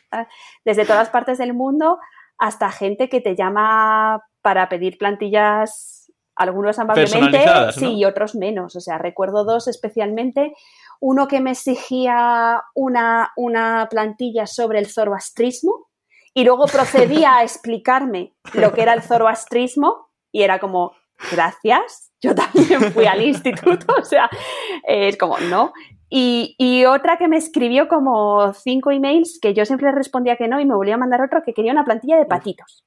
[0.64, 2.01] desde todas partes del mundo
[2.37, 8.75] hasta gente que te llama para pedir plantillas, algunos amablemente, sí, y otros menos.
[8.75, 10.55] O sea, recuerdo dos especialmente.
[10.99, 15.87] Uno que me exigía una, una plantilla sobre el zoroastrismo
[16.35, 20.93] y luego procedía a explicarme lo que era el zoroastrismo y era como,
[21.31, 24.28] gracias, yo también fui al instituto, o sea,
[24.87, 25.72] es como, no.
[26.11, 30.59] Y, y, otra que me escribió como cinco emails que yo siempre respondía que no
[30.59, 32.87] y me volvía a mandar otro que quería una plantilla de patitos.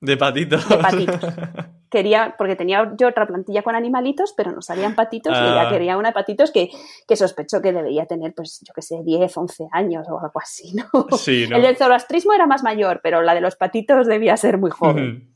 [0.00, 0.68] De patitos.
[0.68, 1.20] De patitos.
[1.88, 5.70] Quería, porque tenía yo otra plantilla con animalitos, pero no salían patitos y ella ah.
[5.70, 6.68] quería una de patitos que,
[7.06, 10.74] que sospecho que debería tener, pues, yo qué sé, 10, 11 años o algo así,
[10.74, 11.16] ¿no?
[11.16, 11.56] Sí, ¿no?
[11.56, 15.35] El del zoroastrismo era más mayor, pero la de los patitos debía ser muy joven.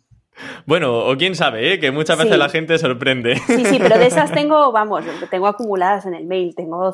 [0.67, 1.81] Bueno, o quién sabe, ¿eh?
[1.81, 3.37] que muchas veces la gente sorprende.
[3.37, 6.93] Sí, sí, pero de esas tengo, vamos, tengo acumuladas en el mail, tengo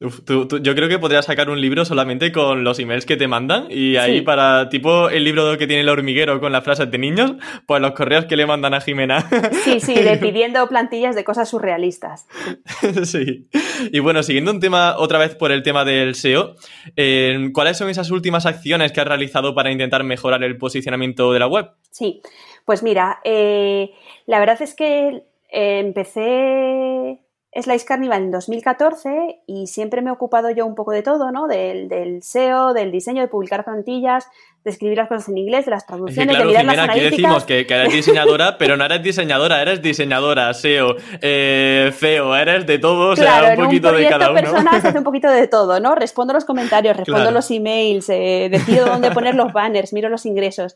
[0.00, 3.66] 200 yo creo que podrías sacar un libro solamente con los emails que te mandan
[3.70, 7.34] y ahí para, tipo el libro que tiene el hormiguero con las frases de niños,
[7.66, 9.28] pues los correos que le mandan a Jimena.
[9.64, 12.26] Sí, sí, de pidiendo plantillas de cosas surrealistas.
[13.04, 13.48] Sí.
[13.92, 16.54] Y bueno, siguiendo un tema, otra vez por el tema del SEO,
[16.96, 21.38] eh, ¿cuáles son esas últimas acciones que has realizado para intentar mejorar el posicionamiento de
[21.38, 21.70] la web?
[21.90, 22.20] Sí,
[22.64, 23.90] pues mira, eh,
[24.26, 27.20] la verdad es que eh, empecé
[27.60, 31.46] Slice Carnival en 2014 y siempre me he ocupado yo un poco de todo, ¿no?
[31.46, 34.26] Del, SEO, del diseño, de publicar plantillas,
[34.64, 37.12] de escribir las cosas en inglés, de las traducciones, de mirar las analíticas.
[37.12, 42.66] Aquí decimos que, eres diseñadora, pero no eres diseñadora, eres diseñadora, SEO, eh, feo, eres
[42.66, 44.40] de todo, o sea, un poquito de cada uno.
[44.40, 45.94] personal se hace un poquito de todo, ¿no?
[45.94, 50.74] Respondo los comentarios, respondo los emails, eh, decido dónde poner los banners, miro los ingresos.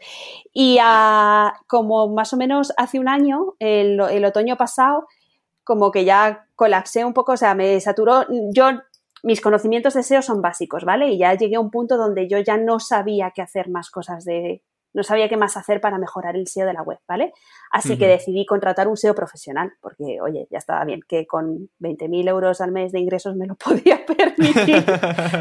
[0.52, 0.78] Y
[1.66, 5.08] como más o menos hace un año, el otoño pasado,
[5.68, 8.24] como que ya colapsé un poco, o sea, me saturó.
[8.54, 8.70] Yo,
[9.22, 11.08] mis conocimientos de SEO son básicos, ¿vale?
[11.10, 14.24] Y ya llegué a un punto donde yo ya no sabía qué hacer más cosas
[14.24, 14.62] de.
[14.94, 17.34] No sabía qué más hacer para mejorar el SEO de la web, ¿vale?
[17.70, 22.30] Así que decidí contratar un SEO profesional, porque, oye, ya estaba bien, que con 20.000
[22.30, 24.82] euros al mes de ingresos me lo podía permitir.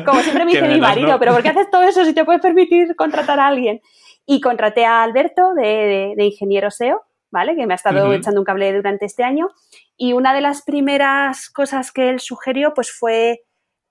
[0.06, 2.42] Como siempre me dice mi marido, pero ¿por qué haces todo eso si te puedes
[2.42, 3.80] permitir contratar a alguien?
[4.26, 7.56] Y contraté a Alberto de, de ingeniero SEO, ¿vale?
[7.56, 9.50] Que me ha estado echando un cable durante este año.
[9.96, 13.42] Y una de las primeras cosas que él sugirió, pues fue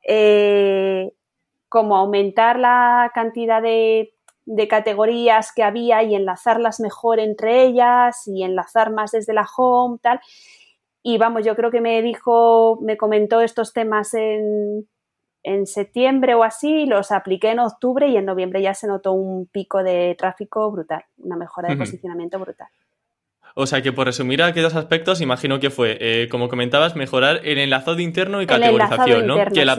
[0.07, 1.13] eh,
[1.69, 4.13] como aumentar la cantidad de,
[4.69, 10.21] categorías que había y enlazarlas mejor entre ellas y enlazar más desde la home, tal.
[11.03, 14.89] Y vamos, yo creo que me dijo, me comentó estos temas en,
[15.43, 19.47] en septiembre o así, los apliqué en octubre y en noviembre ya se notó un
[19.47, 22.69] pico de tráfico brutal, una mejora de posicionamiento brutal.
[23.59, 27.57] O sea que por resumir aquellos aspectos, imagino que fue, eh, como comentabas, mejorar el
[27.57, 29.37] enlazado interno y categorización, ¿no?
[29.51, 29.79] que, la,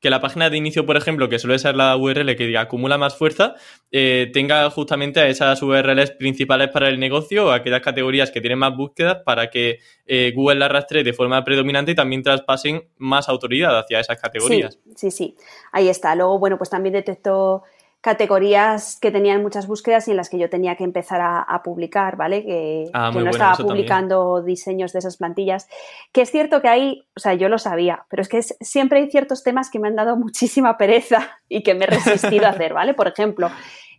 [0.00, 3.16] que la página de inicio, por ejemplo, que suele ser la URL que acumula más
[3.16, 3.54] fuerza,
[3.90, 8.58] eh, tenga justamente a esas URLs principales para el negocio o aquellas categorías que tienen
[8.58, 13.30] más búsquedas para que eh, Google la arrastre de forma predominante y también traspasen más
[13.30, 14.78] autoridad hacia esas categorías.
[14.94, 15.36] Sí, sí, sí.
[15.72, 16.14] Ahí está.
[16.14, 17.62] Luego, bueno, pues también detectó
[18.04, 22.18] categorías que tenían muchas búsquedas y en las que yo tenía que empezar a, publicar,
[22.18, 22.44] ¿vale?
[22.44, 25.70] Que, ah, no estaba publicando diseños de esas plantillas.
[26.12, 29.10] Que es cierto que hay, o sea, yo lo sabía, pero es que siempre hay
[29.10, 32.74] ciertos temas que me han dado muchísima pereza y que me he resistido a hacer,
[32.74, 32.92] ¿vale?
[32.92, 33.48] Por ejemplo,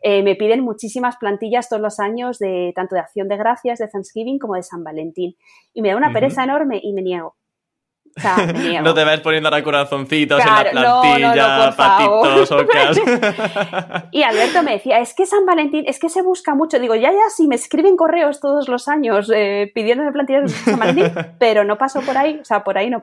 [0.03, 3.87] eh, me piden muchísimas plantillas todos los años de tanto de acción de gracias, de
[3.87, 5.35] Thanksgiving como de San Valentín.
[5.73, 7.37] Y me da una pereza enorme y me niego.
[8.83, 12.97] no te ves poniendo ahora corazoncitos en la plantilla, patitos, ocas.
[14.11, 16.79] y Alberto me decía, es que San Valentín, es que se busca mucho.
[16.79, 20.79] Digo, ya, ya, si me escriben correos todos los años eh, pidiéndome plantillas de San
[20.79, 23.01] Valentín, pero no paso por ahí, o sea, por ahí no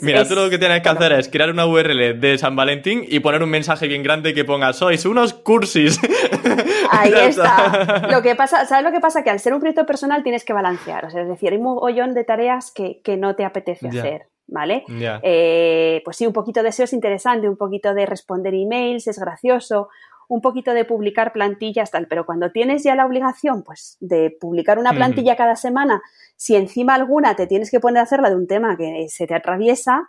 [0.00, 3.20] Mira, tú lo que tienes que hacer es crear una URL de San Valentín y
[3.20, 6.00] poner un mensaje bien grande que ponga sois unos cursis.
[6.90, 8.08] Ahí está.
[8.10, 9.22] Lo que pasa, ¿sabes lo que pasa?
[9.22, 11.06] Que al ser un proyecto personal tienes que balancear.
[11.06, 14.26] O sea, es decir, hay un mogollón de tareas que, no te apetece hacer.
[14.48, 14.84] ¿Vale?
[15.22, 19.18] Eh, pues sí, un poquito de SEO es interesante, un poquito de responder emails es
[19.18, 19.88] gracioso,
[20.32, 24.78] un poquito de publicar plantillas, tal, pero cuando tienes ya la obligación, pues, de publicar
[24.78, 26.00] una plantilla cada semana,
[26.36, 29.34] si encima alguna te tienes que poner a hacerla de un tema que se te
[29.34, 30.08] atraviesa,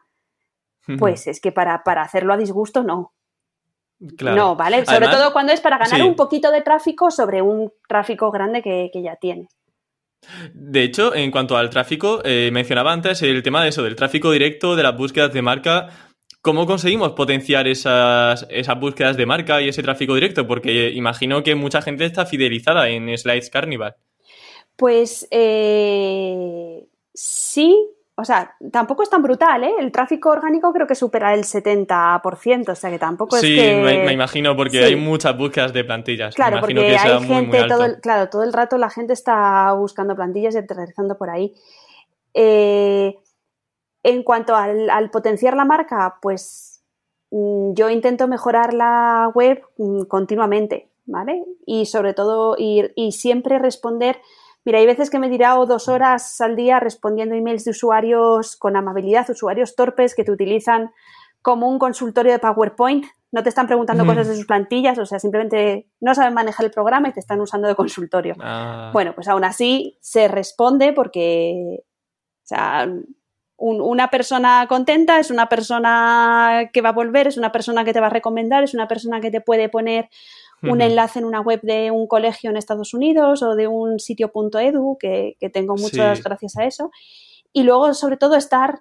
[0.97, 3.13] pues es que para, hacerlo a disgusto no.
[3.99, 4.85] No, ¿vale?
[4.85, 9.03] Sobre todo cuando es para ganar un poquito de tráfico sobre un tráfico grande que,
[9.03, 9.49] ya tiene.
[10.53, 14.31] De hecho, en cuanto al tráfico, eh, mencionaba antes el tema de eso, del tráfico
[14.31, 16.12] directo, de las búsquedas de marca.
[16.43, 20.45] ¿Cómo conseguimos potenciar esas, esas búsquedas de marca y ese tráfico directo?
[20.45, 23.95] Porque imagino que mucha gente está fidelizada en Slides Carnival.
[24.75, 27.73] Pues eh, sí,
[28.15, 29.71] o sea, tampoco es tan brutal, ¿eh?
[29.79, 33.47] El tráfico orgánico creo que supera el 70%, o sea que tampoco es que...
[33.47, 36.35] Sí, me, imagino, porque hay muchas búsquedas de plantillas.
[36.35, 40.55] Claro, porque hay gente, todo el, claro, todo el rato la gente está buscando plantillas
[40.55, 41.53] y aterrizando por ahí.
[42.33, 43.15] Eh,
[44.03, 46.83] en cuanto al, potenciar la marca, pues
[47.31, 51.43] mm, yo intento mejorar la web mm, continuamente, ¿vale?
[51.65, 54.19] Y sobre todo, y siempre responder
[54.65, 58.55] Mira, hay veces que me dirá o dos horas al día respondiendo emails de usuarios
[58.55, 60.91] con amabilidad, usuarios torpes que te utilizan
[61.41, 63.05] como un consultorio de PowerPoint.
[63.33, 66.71] No te están preguntando cosas de sus plantillas, o sea, simplemente no saben manejar el
[66.71, 68.35] programa y te están usando de consultorio.
[68.39, 68.91] Ah.
[68.93, 72.87] Bueno, pues aún así se responde porque, o sea,
[73.65, 78.01] una persona contenta es una persona que va a volver, es una persona que te
[78.01, 80.09] va a recomendar, es una persona que te puede poner
[80.63, 84.97] un enlace en una web de un colegio en Estados Unidos o de un sitio.edu,
[84.97, 86.91] que, que tengo muchas gracias a eso.
[87.53, 88.79] Y luego, sobre todo, estar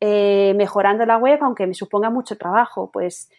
[0.00, 2.90] eh, mejorando la web, aunque me suponga mucho trabajo.
[2.92, 3.30] Pues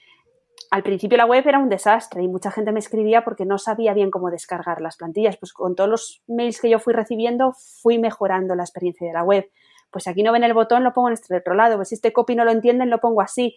[0.71, 3.93] al principio la web era un desastre y mucha gente me escribía porque no sabía
[3.93, 5.37] bien cómo descargar las plantillas.
[5.37, 9.23] Pues con todos los mails que yo fui recibiendo, fui mejorando la experiencia de la
[9.23, 9.49] web.
[9.93, 11.77] Pues aquí no ven el botón, lo pongo en este otro lado.
[11.77, 13.55] Pues si este copy no lo entienden, lo pongo así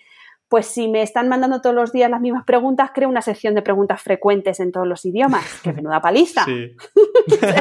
[0.48, 3.62] pues si me están mandando todos los días las mismas preguntas, creo una sección de
[3.62, 5.44] preguntas frecuentes en todos los idiomas.
[5.62, 6.44] ¡Qué menuda paliza!
[6.44, 6.76] Sí.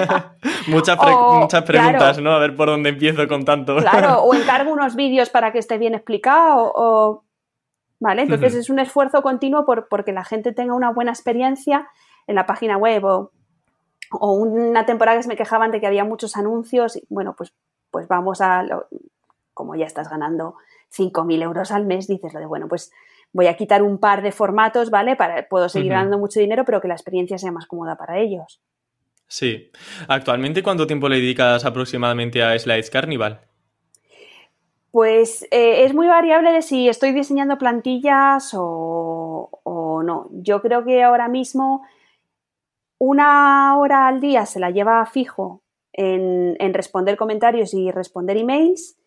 [0.67, 0.97] muchas,
[1.39, 2.31] muchas preguntas, ¿no?
[2.31, 3.77] A ver por dónde empiezo con tanto.
[3.77, 7.23] claro, o encargo unos vídeos para que esté bien explicado, o...
[7.97, 8.23] ¿Vale?
[8.23, 11.87] Entonces es un esfuerzo continuo por porque la gente tenga una buena experiencia
[12.27, 13.31] en la página web o,
[14.11, 16.97] o una temporada que se me quejaban de que había muchos anuncios.
[16.97, 17.53] Y, bueno, pues,
[17.95, 18.65] pues vamos a...
[19.53, 20.55] como ya estás ganando
[20.93, 22.91] 5.000 euros al mes, dices lo de, bueno, pues
[23.31, 25.15] voy a quitar un par de formatos, ¿vale?
[25.15, 28.61] Para, puedo seguir ganando mucho dinero, pero que la experiencia sea más cómoda para ellos.
[29.29, 29.71] Sí.
[30.09, 33.39] Actualmente, ¿cuánto tiempo le dedicas aproximadamente a Slides Carnival?
[34.91, 40.27] Pues eh, es muy variable de si estoy diseñando plantillas o, no.
[40.31, 41.87] Yo creo que ahora mismo
[42.97, 45.61] una hora al día se la lleva fijo
[45.95, 48.97] en, en responder comentarios y responder emails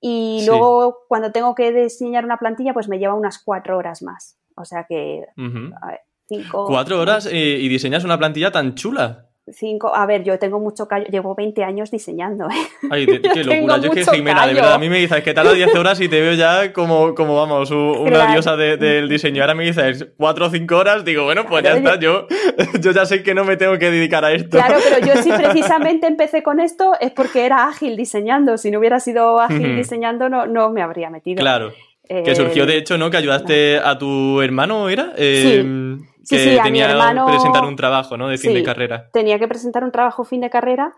[0.00, 4.38] y luego, cuando tengo que diseñar una plantilla, pues me lleva unas cuatro horas más.
[4.56, 6.66] O sea que, a ver, cinco.
[6.66, 9.27] ¿Cuatro horas eh, y diseñas una plantilla tan chula?
[9.52, 12.88] Cinco, a ver, yo tengo mucho callo, llevo 20 años diseñando, ¿eh?
[12.90, 15.52] Ay, qué locura, yo es que Jimena, de verdad, a mí me dices que tarda
[15.52, 19.42] 10 horas y te veo ya como, como vamos, una diosa del diseño.
[19.42, 22.26] Ahora me dices 4 o 5 horas, digo, bueno, pues ya está, yo,
[22.80, 24.56] yo ya sé que no me tengo que dedicar a esto.
[24.56, 28.78] Claro, pero yo sí precisamente empecé con esto es porque era ágil diseñando, si no
[28.78, 31.40] hubiera sido ágil diseñando no, no me habría metido.
[31.40, 31.72] Claro.
[32.08, 33.10] Que surgió, de hecho, ¿no?
[33.10, 35.12] Que ayudaste a tu hermano, ¿era?
[35.18, 35.98] Eh,
[36.28, 38.28] que sí, tenía que presentar un trabajo, ¿no?
[38.28, 39.10] De fin de carrera.
[39.12, 40.94] Tenía que presentar un trabajo fin de carrera.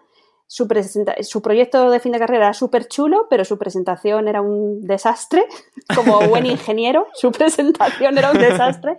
[0.46, 0.66] Su,
[1.20, 5.46] su proyecto de fin de carrera era súper chulo, pero su presentación era un desastre.
[5.94, 8.98] Como buen ingeniero, su presentación era un desastre.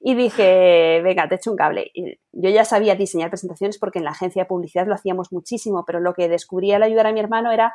[0.00, 1.90] Y dije, venga, te echo un cable.
[1.94, 5.84] Y yo ya sabía diseñar presentaciones porque en la agencia de publicidad lo hacíamos muchísimo,
[5.86, 7.72] pero lo que descubrí al ayudar a mi hermano era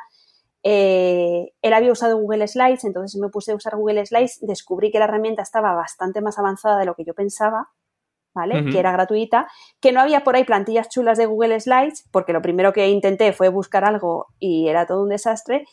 [0.68, 4.98] eh, él había usado Google Slides, entonces me puse a usar Google Slides, descubrí que
[4.98, 7.68] la herramienta estaba bastante más avanzada de lo que yo pensaba,
[8.36, 8.70] ¿vale?
[8.70, 9.48] Que era gratuita,
[9.80, 13.32] que no había por ahí plantillas chulas de Google Slides, porque lo primero que intenté
[13.32, 15.64] fue buscar algo y era todo un desastre,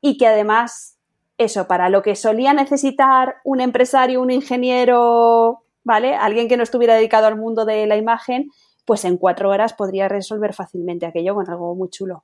[0.00, 0.96] y que además,
[1.36, 6.14] eso, para lo que solía necesitar un empresario, un ingeniero, ¿vale?
[6.14, 8.50] Alguien que no estuviera dedicado al mundo de la imagen,
[8.84, 12.22] pues en cuatro horas podría resolver fácilmente aquello con algo muy chulo.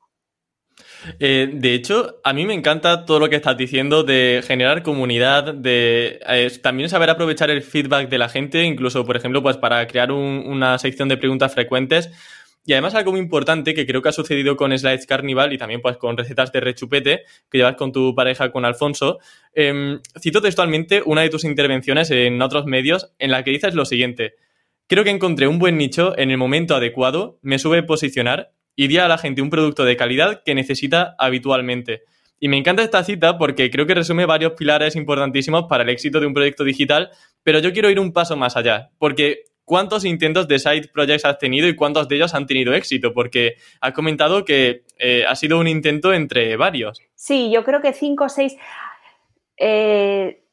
[1.20, 5.54] Eh, de hecho, a mí me encanta todo lo que estás diciendo de generar comunidad,
[5.54, 9.86] de eh, también saber aprovechar el feedback de la gente, incluso, por ejemplo, pues para
[9.86, 12.10] crear una sección de preguntas frecuentes.
[12.68, 15.80] Y además algo muy importante que creo que ha sucedido con Slides Carnival y también
[15.80, 19.20] pues con recetas de rechupete que llevas con tu pareja, con Alfonso.
[19.54, 23.86] Em, cito textualmente una de tus intervenciones en otros medios en la que dices lo
[23.86, 24.34] siguiente.
[24.86, 29.08] Creo que encontré un buen nicho en el momento adecuado, me sube posicionar y a
[29.08, 32.02] la gente un producto de calidad que necesita habitualmente.
[32.38, 36.20] Y me encanta esta cita porque creo que resume varios pilares importantísimos para el éxito
[36.20, 37.10] de un proyecto digital,
[37.42, 41.38] pero yo quiero ir un paso más allá, porque ¿cuántos intentos de side projects has
[41.38, 43.12] tenido y cuántos de ellos han tenido éxito?
[43.12, 47.00] Porque has comentado que eh, ha sido un intento entre varios.
[47.16, 48.54] Sí, yo creo que cinco o seis.
[49.56, 50.44] Eh,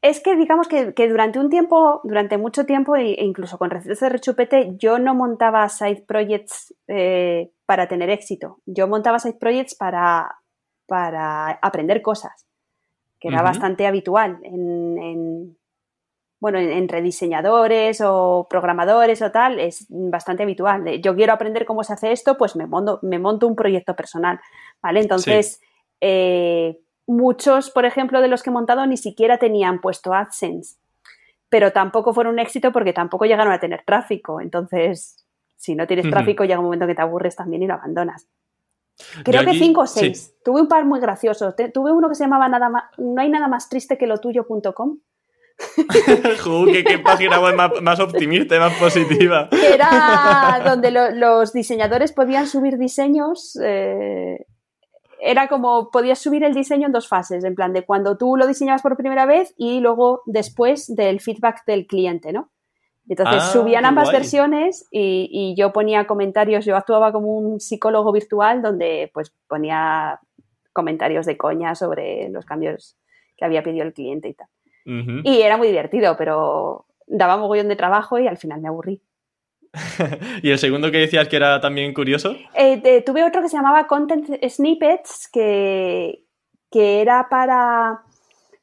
[0.00, 4.08] es que digamos que, durante un tiempo, durante mucho tiempo, e incluso con recetas de
[4.08, 8.60] rechupete, yo no montaba side projects eh, para tener éxito.
[8.64, 10.36] Yo montaba side projects para,
[10.86, 12.46] para aprender cosas,
[13.18, 15.56] que era bastante habitual en,
[16.40, 20.84] bueno, entre diseñadores o programadores o tal, es bastante habitual.
[21.02, 24.38] Yo quiero aprender cómo se hace esto, pues me monto, me monto un proyecto personal,
[24.80, 25.00] ¿vale?
[25.00, 25.60] Entonces,
[26.00, 30.76] eh, muchos, por ejemplo, de los que he montado ni siquiera tenían puesto AdSense,
[31.48, 34.40] pero tampoco fueron un éxito porque tampoco llegaron a tener tráfico.
[34.40, 35.24] Entonces,
[35.56, 38.28] si no tienes tráfico, llega un momento que te aburres también y lo abandonas.
[39.24, 40.34] Creo que cinco o seis.
[40.44, 41.54] Tuve un par muy graciosos.
[41.72, 44.98] Tuve uno que se llamaba nada más, No hay nada más triste que lo tuyo.com.
[46.72, 49.48] ¿Qué, qué página web más, optimista y más positiva.
[49.50, 53.58] Era donde los diseñadores podían subir diseños.
[53.62, 54.46] Eh,
[55.20, 58.46] era como podías subir el diseño en dos fases, en plan de cuando tú lo
[58.46, 62.50] diseñabas por primera vez y luego después del feedback del cliente, ¿no?
[63.08, 68.12] Entonces ah, subían ambas versiones y, y, yo ponía comentarios, yo actuaba como un psicólogo
[68.12, 70.20] virtual donde pues ponía
[70.74, 72.98] comentarios de coña sobre los cambios
[73.36, 74.48] que había pedido el cliente y tal.
[75.24, 79.02] Y era muy divertido, pero daba mogollón de trabajo y al final me aburrí.
[80.42, 82.36] ¿Y el segundo que decías que era también curioso?
[82.54, 86.24] Eh, tuve otro que se llamaba Content Snippets, que,
[86.70, 88.02] que era para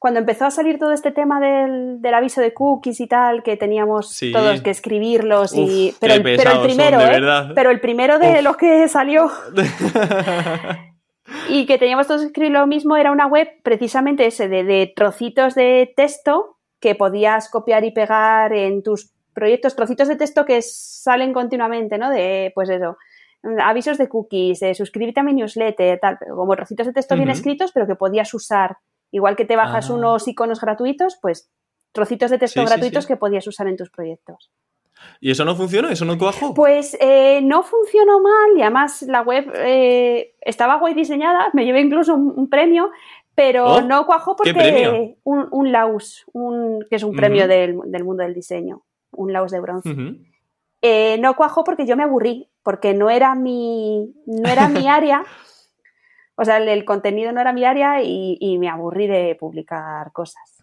[0.05, 4.15] cuando empezó a salir todo este tema del, aviso de cookies y tal, que teníamos
[4.31, 5.95] todos que escribirlos y.
[5.99, 7.51] Pero, el, primero, ¿eh?
[7.55, 9.31] Pero el primero de los que salió.
[11.49, 15.55] y que teníamos todos que escribir lo mismo, era una web precisamente ese de, trocitos
[15.55, 21.33] de texto que podías copiar y pegar en tus proyectos, trocitos de texto que salen
[21.33, 22.09] continuamente, ¿no?
[22.09, 22.97] De, pues eso,
[23.61, 27.71] avisos de cookies, de suscríbete a mi newsletter, tal, como trocitos de texto bien escritos,
[27.71, 28.77] pero que podías usar.
[29.11, 29.93] Igual que te bajas ah.
[29.93, 31.51] unos iconos gratuitos, pues
[31.91, 34.51] trocitos de texto gratuitos que podías usar en tus proyectos.
[35.19, 35.89] ¿Y eso no funcionó?
[35.89, 36.53] ¿Eso no cuajó?
[36.53, 41.81] Pues eh, no funcionó mal y además la web eh, estaba guay diseñada, me llevé
[41.81, 42.91] incluso un, premio,
[43.33, 48.23] pero oh, no cuajó porque un, un, LAUS, un, que es un premio del, mundo
[48.23, 48.83] del diseño,
[49.15, 49.95] un LAUS de bronce.
[50.81, 55.23] Eh, no cuajó porque yo me aburrí, porque no era mi, no era mi área.
[56.35, 60.55] O sea, el, contenido no era mi área y me aburrí de publicar cosas.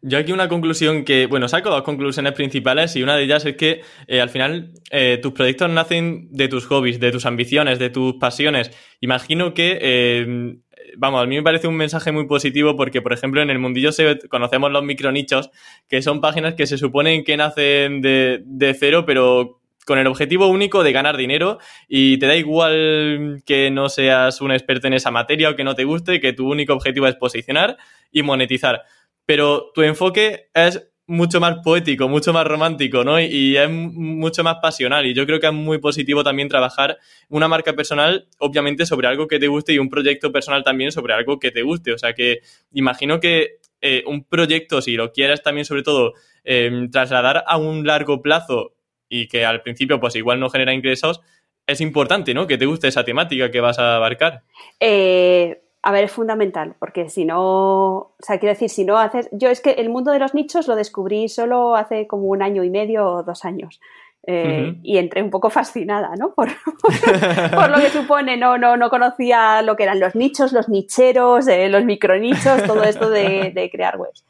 [0.00, 3.56] Yo aquí una conclusión que, bueno, saco dos conclusiones principales y una de ellas es
[3.56, 7.90] que eh, al final eh, tus proyectos nacen de tus hobbies, de tus ambiciones, de
[7.90, 8.70] tus pasiones.
[9.00, 10.56] Imagino que, eh,
[10.96, 13.90] vamos, a mí me parece un mensaje muy positivo porque, por ejemplo, en el mundillo
[14.28, 15.50] conocemos los micronichos,
[15.88, 20.46] que son páginas que se suponen que nacen de, de cero, pero con el objetivo
[20.46, 25.10] único de ganar dinero y te da igual que no seas un experto en esa
[25.10, 27.76] materia o que no te guste, que tu único objetivo es posicionar
[28.10, 28.82] y monetizar.
[29.26, 33.20] Pero tu enfoque es mucho más poético, mucho más romántico, ¿no?
[33.20, 35.04] Y, es mucho más pasional.
[35.04, 36.98] Y yo creo que es muy positivo también trabajar
[37.28, 41.12] una marca personal, obviamente, sobre algo que te guste y un proyecto personal también sobre
[41.12, 41.92] algo que te guste.
[41.92, 42.40] O sea que
[42.72, 47.86] imagino que eh, un proyecto, si lo quieres también, sobre todo, em, trasladar a un
[47.86, 48.74] largo plazo
[49.08, 51.20] y que al principio, pues igual no genera ingresos,
[51.66, 52.46] es importante, ¿no?
[52.46, 54.42] Que te guste esa temática que vas a abarcar.
[54.80, 59.28] Eh a ver, es fundamental, porque si no, o sea, quiero decir, si no haces,
[59.32, 62.62] yo es que el mundo de los nichos lo descubrí solo hace como un año
[62.62, 63.80] y medio o dos años.
[64.24, 66.32] Eh, y entré un poco fascinada, ¿no?
[66.34, 71.48] Por, lo que supone, no, no, no conocía lo que eran los nichos, los nicheros,
[71.48, 74.24] eh, los micronichos, todo esto de, crear webs.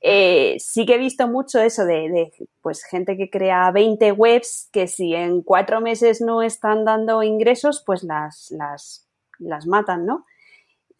[0.00, 2.32] Eh, sí que he visto mucho eso de, de,
[2.62, 7.82] pues, gente que crea 20 webs que si en cuatro meses no están dando ingresos,
[7.84, 9.06] pues las, las,
[9.38, 10.24] las matan, ¿no?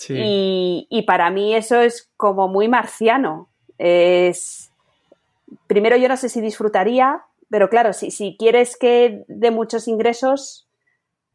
[0.09, 3.49] Y, para mí eso es como muy marciano.
[3.79, 4.73] Es,
[5.67, 10.67] primero yo no sé si disfrutaría, pero claro, si, si quieres que de muchos ingresos,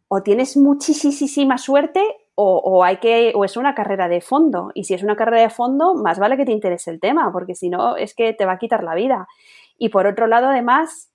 [0.08, 2.02] o tienes muchísima suerte
[2.36, 4.71] o, o, hay que, o es una carrera de fondo.
[4.74, 7.56] Y si es una carrera de fondo, más vale que te interese el tema, porque
[7.56, 9.28] si no, es que te va a quitar la vida.
[9.78, 11.11] Y por otro lado, además,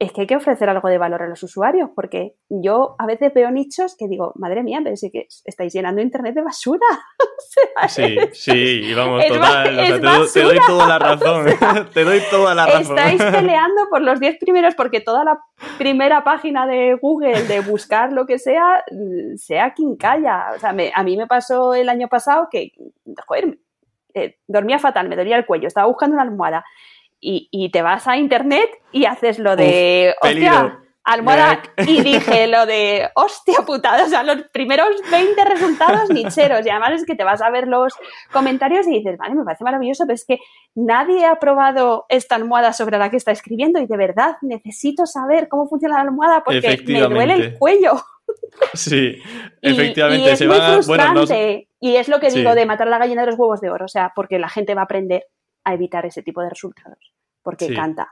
[0.00, 3.34] es que hay que ofrecer algo de valor a los usuarios, porque yo a veces
[3.34, 6.86] veo nichos que digo, madre mía, pero que estáis llenando internet de basura.
[7.88, 9.76] sí, sí, y vamos, total,
[10.32, 11.46] te, doy, toda la razón,
[11.92, 12.98] te doy toda la razón.
[12.98, 15.38] Estáis peleando por los 10 primeros porque toda la
[15.76, 18.82] primera página de Google de buscar lo que sea,
[19.36, 20.52] sea quincalla.
[20.56, 22.72] O sea, a mí me pasó el año pasado que,
[23.26, 23.58] joder,
[24.14, 26.64] eh, dormía fatal, me dolía el cuello, estaba buscando una almohada
[27.20, 33.10] y, te vas a internet y haces lo de, hostia, almohada, y dije lo de,
[33.14, 37.42] hostia putada, o sea, los primeros 20 resultados nicheros, y además es que te vas
[37.42, 37.94] a ver los
[38.32, 40.38] comentarios y dices, vale, me parece maravilloso, pero es que
[40.74, 45.48] nadie ha probado esta almohada sobre la que está escribiendo y de verdad necesito saber
[45.48, 48.00] cómo funciona la almohada porque me duele el cuello.
[48.74, 49.16] Sí,
[49.62, 50.28] efectivamente.
[50.28, 51.68] Y, es muy frustrante.
[51.80, 53.88] Y es lo que digo de matar la gallina de los huevos de oro, o
[53.88, 55.24] sea, porque la gente va a aprender
[55.70, 58.10] a evitar ese tipo de resultados, porque canta.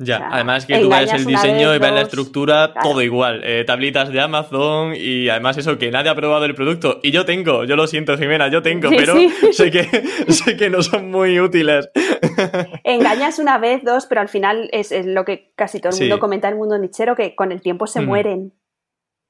[0.00, 3.42] Ya, además que tú ves el diseño y ves la estructura, todo igual.
[3.42, 7.00] Eh, tablitas de Amazon y además eso, que nadie ha probado el producto.
[7.02, 9.14] Y yo tengo, yo lo siento, Jimena, yo tengo, pero
[9.52, 9.82] Sé, que,
[10.28, 11.90] sé que no son muy útiles.
[12.84, 16.46] Engañas una vez, dos, pero al final es, lo que casi todo el mundo comenta
[16.46, 18.52] en el mundo nichero, que con el tiempo se mueren.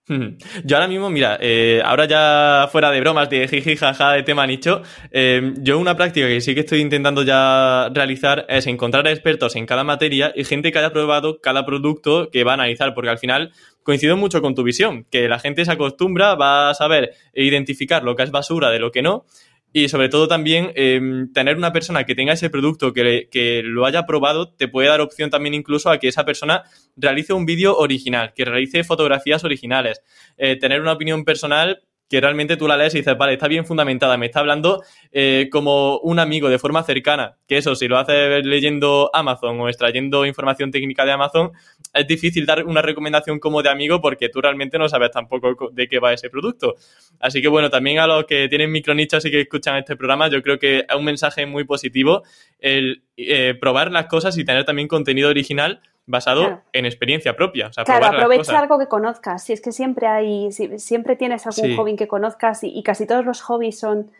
[0.64, 4.46] Yo ahora mismo, mira, eh, ahora ya fuera de bromas, de jiji, jaja, de tema
[4.46, 9.56] nicho, eh, yo una práctica que sí que estoy intentando ya realizar es encontrar expertos
[9.56, 13.10] en cada materia y gente que haya probado cada producto que va a analizar, porque
[13.10, 13.52] al final
[13.82, 18.16] coincido mucho con tu visión, que la gente se acostumbra, va a saber identificar lo
[18.16, 19.24] que es basura de lo que no
[19.72, 23.84] y sobre todo también em, tener una persona que tenga ese producto, que, que, lo
[23.84, 26.64] haya probado, te puede dar opción también incluso a que esa persona
[26.96, 30.00] realice un vídeo original, que realice fotografías originales,
[30.38, 33.66] eh, tener una opinión personal que realmente tú la lees y dices, vale, está bien
[33.66, 34.82] fundamentada, me está hablando
[35.12, 39.68] eh, como un amigo de forma cercana, que eso, si lo haces leyendo Amazon o
[39.68, 41.52] extrayendo información técnica de Amazon,
[41.92, 45.86] es difícil dar una recomendación como de amigo porque tú realmente no sabes tampoco de
[45.86, 46.76] qué va ese producto.
[47.20, 50.42] Así que bueno, también a los que tienen micronichos y que escuchan este programa, yo
[50.42, 52.22] creo que es un mensaje muy positivo
[52.58, 57.70] el eh, probar las cosas y tener también contenido original basado en experiencia propia.
[57.84, 59.44] claro, aprovecha algo que conozcas.
[59.44, 63.42] Si es que siempre hay, siempre tienes algún hobby que conozcas y, casi todos los
[63.42, 64.10] hobbies son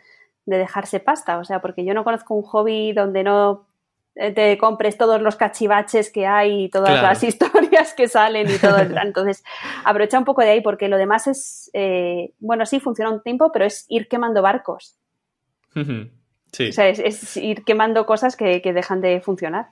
[0.45, 1.39] de dejarse pasta.
[1.39, 3.67] O sea, porque yo no conozco un hobby donde no
[4.15, 8.59] eh, te compres todos los cachivaches que hay y todas las historias que salen y
[8.59, 8.79] todo.
[9.03, 9.43] Entonces,
[9.85, 13.51] aprovecha un poco de ahí porque lo demás es, eh, bueno, sí, funciona un tiempo,
[13.51, 14.99] pero es ir quemando barcos.
[16.53, 16.69] Sí.
[16.69, 19.69] O sea, es, ir quemando cosas que dejan de funcionar.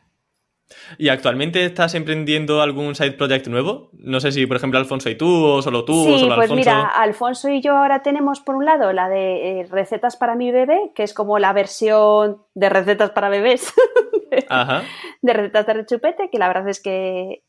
[0.99, 3.91] ¿Y actualmente estás emprendiendo algún side project nuevo?
[3.93, 6.51] No sé si, por ejemplo, Alfonso y tú, o solo tú, sí, o solo pues
[6.53, 10.51] mira, Alfonso y yo ahora tenemos, por un lado, la de eh, recetas para mi
[10.51, 13.73] bebé, que es como la versión de recetas para bebés,
[14.49, 14.83] Ajá.
[15.23, 17.45] de recetas de rechupete, que la verdad es que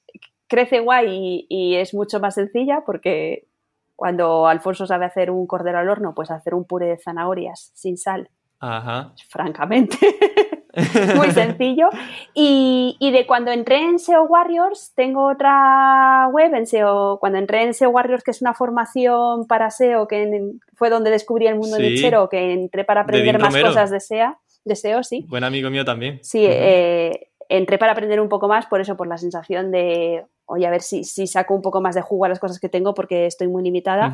[0.47, 3.47] crece guay y, es mucho más sencilla, porque
[3.95, 7.97] cuando Alfonso sabe hacer un cordero al horno, pues hacer un puré de zanahorias sin
[7.97, 8.29] sal.
[8.59, 9.13] Ajá.
[9.27, 9.97] Francamente.
[11.15, 11.89] muy sencillo.
[12.33, 17.73] Y, de cuando entré en SEO Warriors, tengo otra web en SEO, cuando entré en
[17.73, 21.83] SEO Warriors, que es una formación para SEO, que fue donde descubrí el mundo sí.
[21.83, 25.25] nichero, que entré para aprender más cosas de SEO, de SEO, sí.
[25.27, 26.19] Buen amigo mío también.
[26.21, 30.67] Sí, eh, entré para aprender un poco más, por eso, por la sensación de, oye,
[30.67, 32.93] a ver si, si saco un poco más de jugo a las cosas que tengo,
[32.93, 34.13] porque estoy muy limitada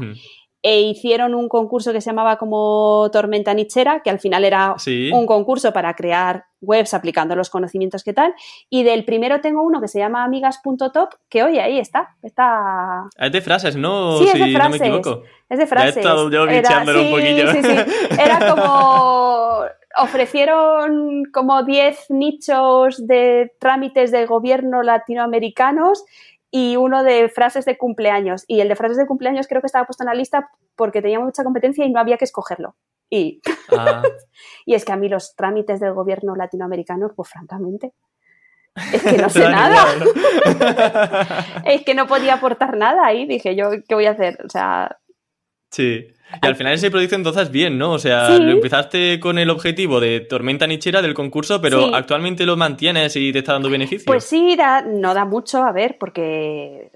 [0.66, 4.76] e hicieron un concurso que se llamaba como Tormenta Nichera, que al final era
[5.12, 8.34] un concurso para crear webs aplicando los conocimientos que tal.
[8.70, 12.16] Y del primero tengo uno que se llama amigas.top, que oye, ahí está.
[12.22, 13.10] está...
[13.18, 14.20] Es de frases, ¿no?
[14.20, 14.64] Sí, es de frases.
[14.64, 15.24] No me equivoco.
[15.50, 15.98] Es de frases.
[15.98, 17.52] he estado yo era, un poquillo.
[17.52, 17.76] Sí, sí.
[18.18, 19.66] Era como
[19.98, 26.04] ofrecieron como 10 nichos de trámites de gobierno latinoamericanos
[26.56, 28.46] y uno de frases de cumpleaños.
[28.48, 31.20] Y el de frases de cumpleaños creo que estaba puesto en la lista porque tenía
[31.20, 32.76] mucha competencia y no había que escogerlo.
[33.10, 33.42] Y,
[33.76, 34.04] ah.
[34.68, 37.94] y es que a mí los trámites del gobierno latinoamericano, pues francamente,
[38.76, 39.84] es que no sé nada.
[41.66, 43.26] es que no podía aportar nada ahí.
[43.26, 44.38] Dije yo, ¿qué voy a hacer?
[44.46, 45.00] O sea...
[45.74, 46.08] Sí.
[46.42, 47.94] Y al final ese proyecto entonces bien, ¿no?
[47.94, 52.56] O sea, lo empezaste con el objetivo de tormenta nichera del concurso, pero actualmente lo
[52.58, 54.06] mantienes y te está dando beneficio.
[54.06, 54.56] Pues sí,
[54.86, 56.92] no da mucho, a ver, porque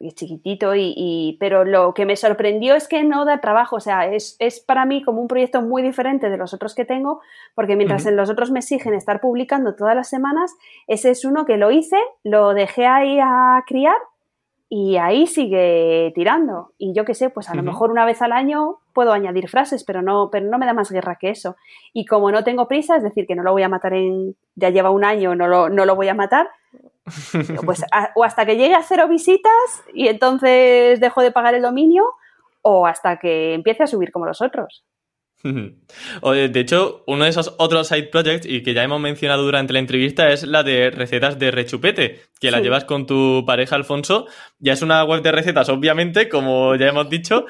[0.00, 4.06] es chiquitito y, pero lo que me sorprendió es que no da trabajo, o sea,
[4.06, 7.20] es, es para mí como un proyecto muy diferente de los otros que tengo,
[7.54, 10.54] porque mientras en los otros me exigen estar publicando todas las semanas,
[10.86, 13.96] ese es uno que lo hice, lo dejé ahí a criar
[14.68, 16.72] y ahí sigue tirando.
[16.76, 19.82] Y yo qué sé, pues a lo mejor una vez al año puedo añadir frases,
[19.82, 21.56] pero no, pero no me da más guerra que eso.
[21.94, 24.68] Y como no tengo prisa, es decir, que no lo voy a matar en, ya
[24.68, 26.50] lleva un año, no lo, no lo voy a matar,
[27.64, 27.82] pues
[28.14, 32.04] o hasta que llegue a cero visitas y entonces dejo de pagar el dominio,
[32.60, 34.84] o hasta que empiece a subir como los otros.
[35.42, 39.78] De hecho, uno de esos otros side projects y que ya hemos mencionado durante la
[39.78, 44.26] entrevista es la de recetas de rechupete, que la llevas con tu pareja Alfonso.
[44.58, 47.46] Ya es una web de recetas, obviamente, como ya hemos dicho,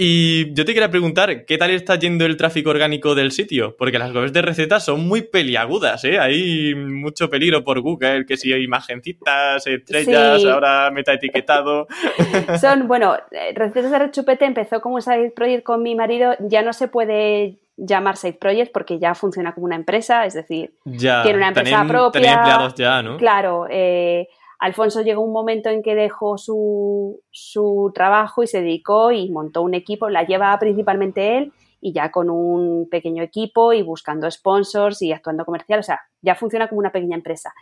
[0.00, 3.74] y yo te quería preguntar, ¿qué tal está yendo el tráfico orgánico del sitio?
[3.76, 6.20] Porque las webs de recetas son muy peliagudas, ¿eh?
[6.20, 11.88] Hay mucho peligro por Google, que si hay imagencitas, estrellas, ahora meta etiquetado.
[12.60, 13.16] Son, bueno,
[13.56, 17.58] Recetas de Rechupete empezó como un side project con mi marido, ya no se puede
[17.76, 22.20] llamar side project porque ya funciona como una empresa, es decir, tiene una empresa propia.
[22.20, 23.16] Tiene empleados ya, ¿no?
[23.16, 24.28] Claro, eh,
[24.58, 29.62] Alfonso llegó un momento en que dejó su, su, trabajo y se dedicó y montó
[29.62, 35.00] un equipo, la lleva principalmente él y ya con un pequeño equipo y buscando sponsors
[35.02, 37.54] y actuando comercial, o sea, ya funciona como una pequeña empresa.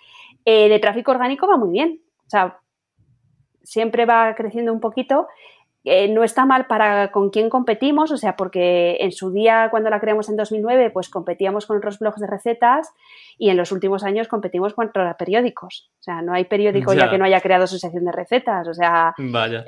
[0.44, 2.60] Eh, de tráfico orgánico va muy bien, o sea,
[3.62, 5.26] siempre va creciendo un poquito
[5.88, 9.88] eh, no está mal para con quién competimos, o sea, porque en su día, cuando
[9.88, 12.92] la creamos en 2009, pues competíamos con otros blogs de recetas
[13.38, 15.92] y en los últimos años competimos contra periódicos.
[16.00, 18.66] O sea, no hay periódico ya, que no haya creado su sección de recetas.
[18.66, 19.14] O sea,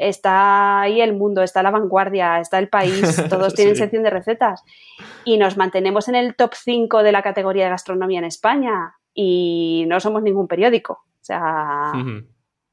[0.01, 3.01] está ahí el mundo, está la vanguardia, está el país,
[3.31, 4.65] todos tienen sección de recetas.
[5.25, 9.85] Y nos mantenemos en el top 5 de la categoría de gastronomía en España y
[9.87, 10.95] no somos ningún periódico.
[10.95, 11.93] O sea...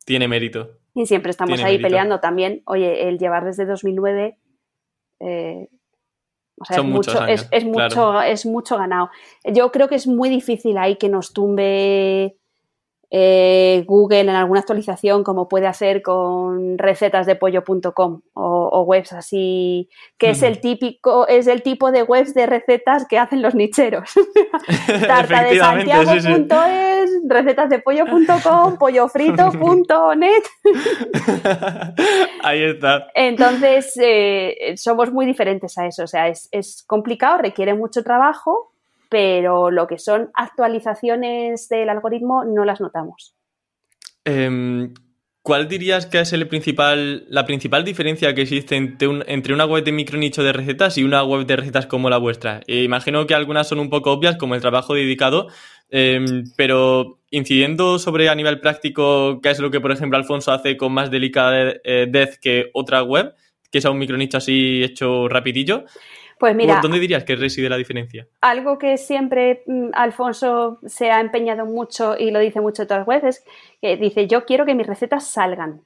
[0.03, 0.79] Tiene mérito.
[0.95, 2.63] Y siempre estamos ahí peleando también.
[2.65, 4.39] Oye, el llevar desde 2009...
[5.19, 5.69] Eh,
[6.57, 9.09] o sea, es, mucho, es, mucho, es mucho ganado.
[9.43, 12.37] Yo creo que es muy difícil ahí que nos tumbe
[13.11, 19.89] eh, Google en alguna actualización como puede hacer con recetas de pollo.com o, webs así,
[20.17, 24.11] que es el típico, es el tipo de webs de recetas que hacen los nicheros.
[25.07, 30.43] Tarta de Santiago.es, recetas de pollo.com, pollofrito.net.
[32.43, 33.07] Ahí está.
[33.15, 36.03] Entonces, eh, somos muy diferentes a eso.
[36.03, 38.74] O sea, es, es complicado, requiere mucho trabajo,
[39.09, 43.35] pero lo que son actualizaciones del algoritmo no las notamos.
[44.23, 44.93] Em,
[45.45, 49.91] ¿Cuál dirías que es el principal, la principal diferencia que existe entre, una web de
[49.91, 52.61] micronicho de recetas y una web de recetas como la vuestra?
[52.65, 55.49] Eh, imagino que algunas son un poco obvias, como el trabajo dedicado,
[55.91, 60.77] em, pero incidiendo sobre a nivel práctico, ¿qué es lo que, por ejemplo, Alfonso hace
[60.77, 63.35] con más delicadez eh, que otra web,
[63.71, 65.85] que sea un micronicho así hecho rapidillo?
[66.39, 66.79] Pues mira.
[66.81, 68.27] ¿Dónde dirías que reside la diferencia?
[68.41, 73.43] Algo que siempre mm, Alfonso se ha empeñado mucho y lo dice mucho las veces,
[73.81, 75.81] que dice: Yo quiero que mis recetas salgan.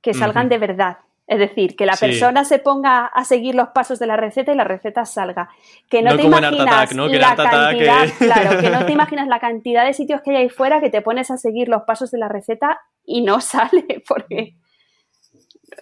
[0.00, 0.98] Que salgan de verdad.
[1.28, 4.56] Es decir, que la persona se ponga a seguir los pasos de la receta y
[4.56, 5.50] la receta salga.
[5.90, 10.22] Que no, te imaginas la cantidad, claro, que no te imaginas la cantidad de sitios
[10.22, 13.20] que hay ahí fuera que te pones a seguir los pasos de la receta y
[13.20, 14.54] no sale porque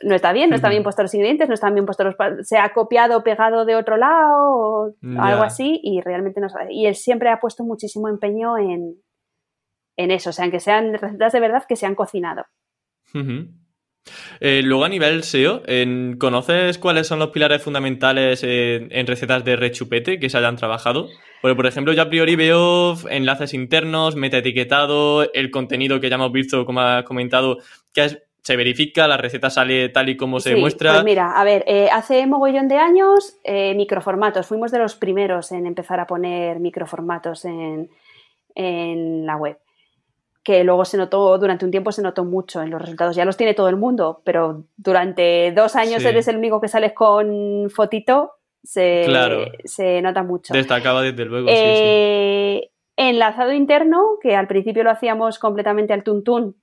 [0.03, 2.49] no está bien, no está bien puesto los ingredientes, no están bien puestos los...
[2.49, 6.73] Se ha copiado, pegado de otro lado o algo así y realmente no sabe.
[6.73, 9.01] Y él siempre ha puesto muchísimo empeño en,
[9.97, 12.45] eso, o sea, en que sean recetas de verdad que se han cocinado.
[14.41, 15.63] Eh, luego a nivel SEO,
[16.19, 21.09] ¿conoces cuáles son los pilares fundamentales en, recetas de rechupete que se hayan trabajado?
[21.43, 26.33] Porque, por ejemplo, yo a priori veo enlaces internos, metaetiquetado, el contenido que ya hemos
[26.33, 27.59] visto, como has comentado,
[27.93, 30.93] que es se verifica, la receta sale tal y como se muestra.
[30.93, 35.51] Pues mira, a ver, eh, hace mogollón de años, eh, microformatos, fuimos de los primeros
[35.51, 37.91] en empezar a poner microformatos en,
[39.27, 39.59] la web.
[40.45, 43.17] Que luego se notó, durante un tiempo se notó mucho en los resultados.
[43.17, 46.93] Ya los tiene todo el mundo, pero durante dos años eres el único que sales
[46.93, 49.09] con fotito, se,
[49.65, 50.55] se nota mucho.
[50.55, 51.49] Destacaba desde luego.
[51.51, 56.55] Eh, enlazado interno, que al principio lo hacíamos completamente al tuntún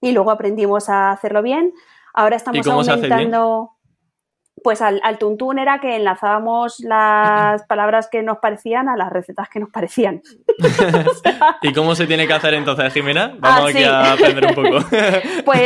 [0.00, 1.72] y luego aprendimos a hacerlo bien.
[2.14, 3.72] Ahora estamos aumentando.
[4.64, 9.48] Pues al, al, tuntún era que enlazábamos las palabras que nos parecían a las recetas
[9.50, 10.22] que nos parecían.
[11.62, 13.36] ¿Y cómo se tiene que hacer entonces, Jimena?
[13.38, 14.86] Vamos ah, aquí a aprender un poco.
[15.44, 15.60] pues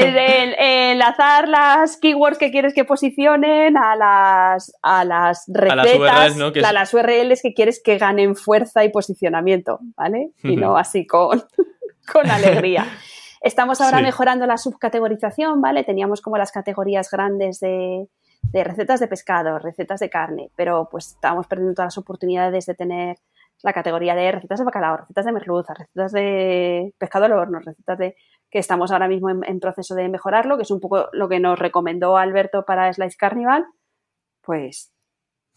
[0.59, 7.43] enlazar las keywords que quieres que posicionen a las, a las recetas, a las URLs,
[7.43, 10.33] que quieres que ganen fuerza y posicionamiento, ¿vale?
[10.43, 11.43] Y no así con,
[12.12, 12.87] con alegría.
[13.41, 15.82] Estamos ahora mejorando la subcategorización, ¿vale?
[15.82, 18.07] Teníamos como las categorías grandes de,
[18.53, 23.16] recetas de pescado, recetas de carne, pero pues estábamos perdiendo todas las oportunidades de tener
[23.62, 27.99] la categoría de recetas de bacalao, recetas de merluza, recetas de pescado al horno, recetas
[27.99, 28.16] de
[28.51, 31.59] que estamos ahora mismo en, proceso de mejorarlo, que es un poco lo que nos
[31.59, 33.64] recomendó Alberto para Slice Carnival,
[34.43, 34.93] pues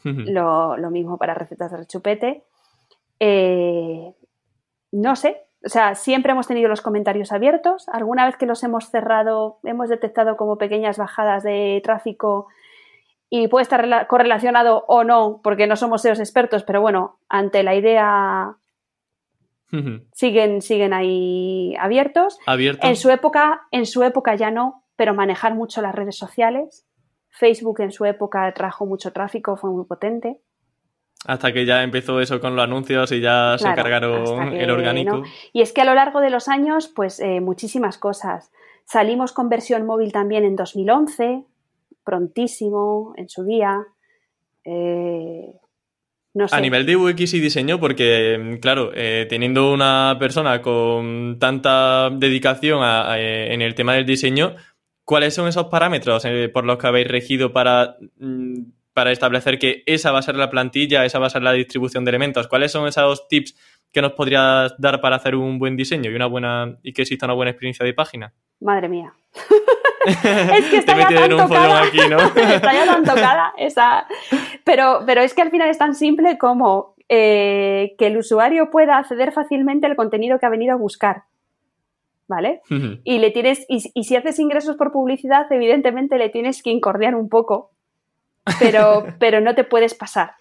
[0.03, 2.43] lo, mismo para recetas de rechupete.
[3.19, 4.13] Eh,
[4.91, 7.87] no sé, o sea, siempre hemos tenido los comentarios abiertos.
[7.89, 12.47] Alguna vez que los hemos cerrado, hemos detectado como pequeñas bajadas de tráfico
[13.29, 17.75] y puede estar correlacionado o no, porque no somos SEOs expertos, pero bueno, ante la
[17.75, 18.57] idea
[20.11, 22.37] siguen, siguen ahí abiertos.
[22.45, 22.87] ¿Abiertos?
[22.87, 26.85] En su época, en su época ya no, pero manejar mucho las redes sociales.
[27.29, 30.41] Facebook en su época trajo mucho tráfico, fue muy potente.
[31.25, 35.23] Hasta que ya empezó eso con los anuncios y ya se cargaron el orgánico.
[35.53, 38.51] Y es que a lo largo de los años, pues eh, muchísimas cosas.
[38.85, 41.43] Salimos con versión móvil también en 2011,
[42.03, 43.85] prontísimo, en su día.
[44.65, 45.53] Eh,
[46.33, 46.55] no sé.
[46.55, 52.81] A nivel de UX y diseño, porque, claro, eh, teniendo una persona con tanta dedicación
[52.83, 54.55] en el tema del diseño,
[55.05, 58.63] ¿cuáles son esos parámetros por los que habéis regido para mm,
[58.93, 62.05] para establecer que esa va a ser la plantilla, esa va a ser la distribución
[62.05, 62.47] de elementos.
[62.47, 63.55] ¿Cuáles son esos tips
[63.91, 67.25] que nos podrías dar para hacer un buen diseño y una buena y que exista
[67.25, 68.33] una buena experiencia de página?
[68.59, 69.13] Madre mía.
[70.05, 71.83] es que está ya tan tocada.
[71.83, 72.17] Aquí, ¿no?
[72.35, 74.05] está ya tan tocada esa.
[74.63, 78.97] Pero, pero es que al final es tan simple como eh, que el usuario pueda
[78.97, 81.23] acceder fácilmente al contenido que ha venido a buscar.
[82.25, 82.61] ¿Vale?
[83.03, 87.27] Y le tienes, y, si haces ingresos por publicidad, evidentemente le tienes que incordiar un
[87.29, 87.72] poco,
[88.59, 90.35] pero, pero no te puedes pasar.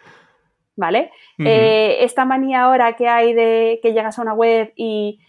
[0.74, 1.10] ¿Vale?
[1.38, 5.20] Eh, esta manía ahora que hay de que llegas a una web y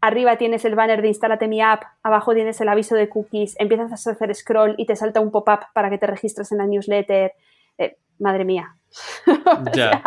[0.00, 4.06] arriba tienes el banner de instálate mi app, abajo tienes el aviso de cookies, empiezas
[4.06, 7.32] a hacer scroll y te salta un pop-up para que te registres en la newsletter.
[7.76, 8.76] Eh, madre mía.
[9.74, 10.02] Ya.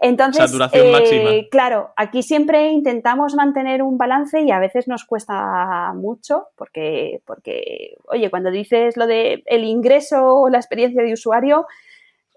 [0.00, 6.48] entonces, eh, claro, aquí siempre intentamos mantener un balance y a veces nos cuesta mucho
[6.56, 11.66] porque, porque oye, cuando dices lo de el ingreso o la experiencia de usuario,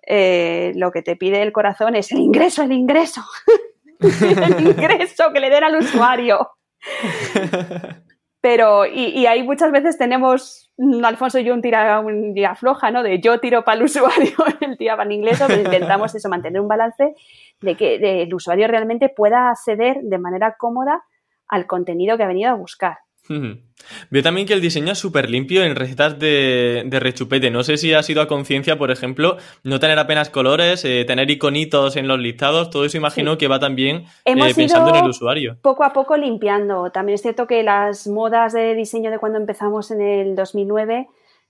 [0.08, 3.22] eh, lo que te pide el corazón es el ingreso, el ingreso.
[4.00, 6.50] el ingreso que le den al usuario.
[8.46, 12.92] Pero, y, ahí muchas veces tenemos, mm, Alfonso y yo, un tira, un día floja,
[12.92, 13.02] ¿no?
[13.02, 16.68] De yo tiro para el usuario, el tira para inglés, pero intentamos eso, mantener un
[16.68, 17.16] balance
[17.62, 21.04] de que el usuario realmente pueda acceder de manera cómoda
[21.48, 23.00] al contenido que ha venido a buscar.
[23.28, 27.52] Veo también que el diseño es súper limpio en recetas de, rechupete.
[27.52, 31.30] No sé si ha sido a conciencia, por ejemplo, no tener apenas colores, eh, tener
[31.30, 32.70] iconitos en los listados.
[32.70, 35.58] Todo eso imagino que va también eh, pensando en el usuario.
[35.62, 36.92] Poco a poco limpiando.
[36.92, 41.08] También es cierto que las modas de diseño de cuando empezamos en el 2009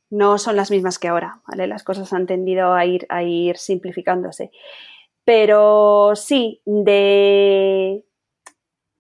[0.09, 1.41] no son las mismas que ahora.
[1.47, 1.67] ¿vale?
[1.67, 4.51] Las cosas han tendido a ir, a ir simplificándose.
[5.25, 8.03] Pero sí, de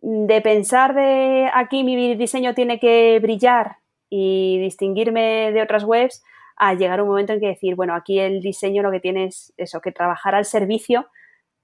[0.07, 3.77] de pensar de aquí mi diseño tiene que brillar
[4.07, 6.23] y distinguirme de otras webs
[6.57, 9.51] a llegar un momento en que decir, bueno, aquí el diseño lo que tiene es
[9.57, 11.07] eso, que trabajar al servicio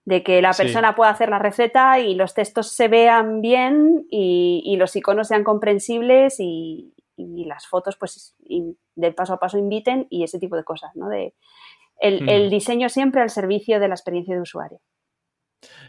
[0.06, 4.76] de que la persona pueda hacer la receta y los textos se vean bien y,
[4.78, 8.36] los iconos sean comprensibles y, las fotos pues
[8.96, 11.08] de paso a paso inviten y ese tipo de cosas, ¿no?
[11.08, 11.36] De
[12.00, 14.80] el, el diseño siempre al servicio de la experiencia de usuario.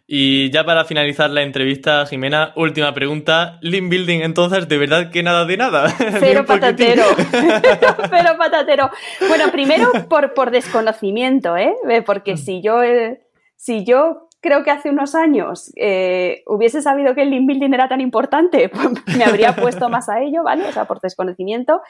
[0.06, 3.58] Y ya para finalizar la entrevista, Jimena, última pregunta.
[3.62, 5.88] Link Building, entonces, ¿de verdad que nada de nada?
[6.20, 7.04] Cero patatero.
[7.30, 8.90] Cero patatero.
[9.28, 11.74] Bueno, primero por, por desconocimiento, ¿eh?
[12.04, 13.22] Porque si yo, eh,
[13.56, 17.88] si yo creo que hace unos años eh, hubiese sabido que el Link Building era
[17.88, 20.66] tan importante, pues me habría puesto más a ello, ¿vale?
[20.66, 21.80] O sea, por desconocimiento.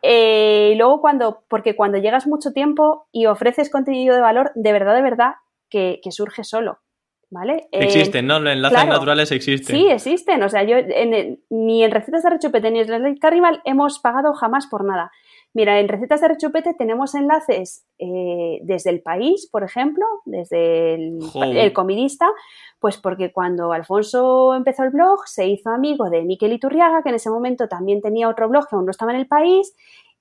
[0.00, 4.72] Eh, y luego cuando, porque cuando llegas mucho tiempo y ofreces contenido de valor, de
[4.72, 5.34] verdad, de verdad,
[5.68, 6.78] que surge solo.
[7.30, 7.68] ¿Vale?
[7.72, 8.38] Existen, ¿no?
[8.38, 9.76] Los enlaces naturales existen.
[9.76, 10.42] Sí, existen.
[10.42, 10.76] O sea, yo
[11.50, 15.10] ni en recetas de rechupete ni en Slide Carnival hemos pagado jamás por nada.
[15.56, 21.72] Mira, en recetas de rechupete tenemos enlaces eh, desde el país, por ejemplo, desde el,
[21.72, 22.26] comidista,
[22.80, 27.14] pues porque cuando Alfonso empezó el blog se hizo amigo de Miquel Iturriaga, que en
[27.14, 29.76] ese momento también tenía otro blog que aún no estaba en el país,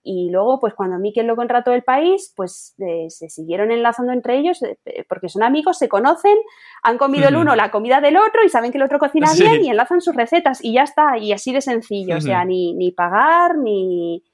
[0.05, 4.37] y luego, pues cuando Miquel lo contrató del país, pues eh, se siguieron enlazando entre
[4.37, 6.37] ellos eh, eh, porque son amigos, se conocen,
[6.83, 9.63] han comido el uno la comida del otro y saben que el otro cocina bien
[9.63, 12.91] y enlazan sus recetas y ya está, y así de sencillo, o sea, ni, ni
[12.91, 14.25] pagar ni,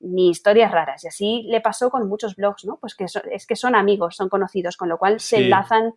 [0.00, 1.04] ni historias raras.
[1.04, 2.78] Y así le pasó con muchos blogs, ¿no?
[2.80, 5.94] Pues que es que son amigos, son conocidos, con lo cual se enlazan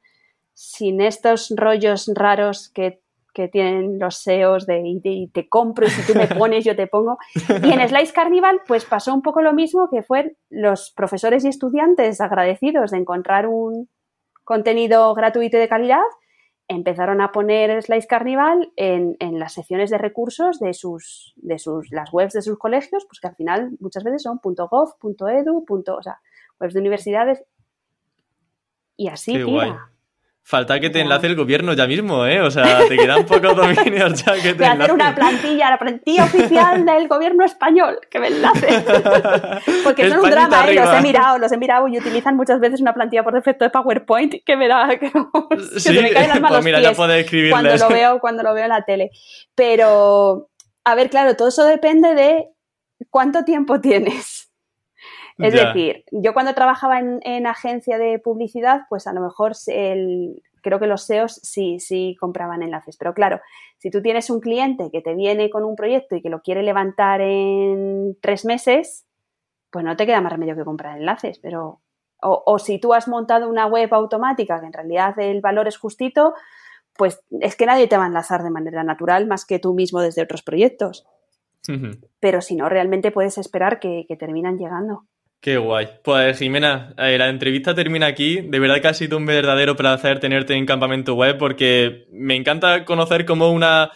[0.53, 3.01] sin estos rollos raros que
[3.33, 6.87] que tienen los SEOs de y te, compro y si tú me pones yo te
[6.87, 7.17] pongo.
[7.63, 11.49] Y en Slice Carnival pues pasó un poco lo mismo que fue los profesores y
[11.49, 13.89] estudiantes agradecidos de encontrar un
[14.43, 16.01] contenido gratuito y de calidad,
[16.67, 22.11] empezaron a poner Slice Carnival en, las secciones de recursos de sus, de sus, las
[22.13, 26.19] webs de sus colegios, pues que al final muchas veces son .gov, .edu, o sea,
[26.59, 27.43] webs de universidades
[28.95, 29.91] y así tira.
[30.43, 32.41] Falta que te enlace el gobierno ya mismo, ¿eh?
[32.41, 35.77] O sea, te quedan pocos dominios ya que te Voy a hacer una plantilla, la
[35.77, 38.67] plantilla oficial del gobierno español, que me enlace.
[39.83, 40.73] Porque son un drama, ¿eh?
[40.73, 43.69] Los he mirado, los he mirado y utilizan muchas veces una plantilla por defecto de
[43.69, 44.89] PowerPoint que me da...
[44.99, 48.53] Que, se me caen las manos pues mira, ya puedes cuando lo, veo, cuando lo
[48.53, 49.11] veo en la tele.
[49.55, 50.49] Pero,
[50.83, 52.47] a ver, claro, todo eso depende de
[53.09, 54.48] cuánto tiempo tienes.
[55.39, 60.79] Es decir, yo cuando trabajaba en, agencia de publicidad, pues a lo mejor el, creo
[60.79, 62.97] que los SEOs sí, sí compraban enlaces.
[62.97, 63.39] Pero claro,
[63.77, 66.61] si tú tienes un cliente que te viene con un proyecto y que lo quiere
[66.61, 69.05] levantar en tres meses,
[69.71, 71.39] pues no te queda más remedio que comprar enlaces.
[71.39, 71.79] Pero,
[72.21, 75.77] o, o si tú has montado una web automática que en realidad el valor es
[75.77, 76.33] justito,
[76.97, 80.01] pues es que nadie te va a enlazar de manera natural más que tú mismo
[80.01, 81.07] desde otros proyectos.
[82.19, 85.05] Pero si no, realmente puedes esperar que terminan llegando.
[85.41, 85.87] Qué guay.
[86.03, 88.41] Pues Jimena, eh, la entrevista termina aquí.
[88.41, 92.83] De verdad que ha sido un verdadero placer tenerte en Campamento Web porque me encanta
[92.83, 93.89] conocer cómo una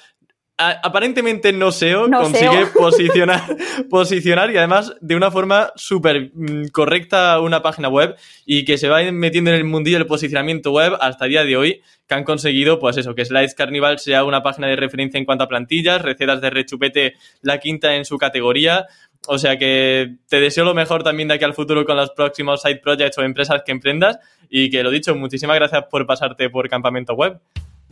[0.57, 3.41] aparentemente no SEO consigue posicionar,
[3.89, 8.15] posicionar y además de una forma súper mm, correcta una página web
[8.45, 11.57] y que se va metiendo en el mundillo del posicionamiento web hasta el día de
[11.57, 15.25] hoy que han conseguido, pues eso, que Slides Carnival sea una página de referencia en
[15.25, 18.85] cuanto a plantillas, recetas de rechupete la quinta en su categoría.
[19.27, 22.61] O sea que te deseo lo mejor también de aquí al futuro con los próximos
[22.61, 24.19] side projects o empresas que emprendas
[24.49, 27.39] y que lo dicho, muchísimas gracias por pasarte por Campamento Web.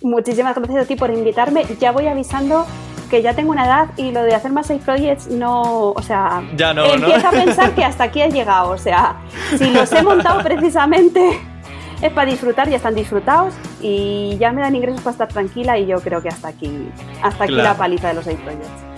[0.01, 1.63] Muchísimas gracias a ti por invitarme.
[1.79, 2.65] Ya voy avisando
[3.09, 6.43] que ya tengo una edad y lo de hacer más side projects no, o sea,
[6.55, 9.17] ya no, empiezo a pensar que hasta aquí he llegado, o sea,
[9.57, 11.37] si los he montado precisamente
[12.01, 15.87] es para disfrutar, ya están disfrutados y ya me dan ingresos para estar tranquila y
[15.87, 16.71] yo creo que hasta aquí,
[17.21, 18.90] hasta aquí la paliza de los side projects.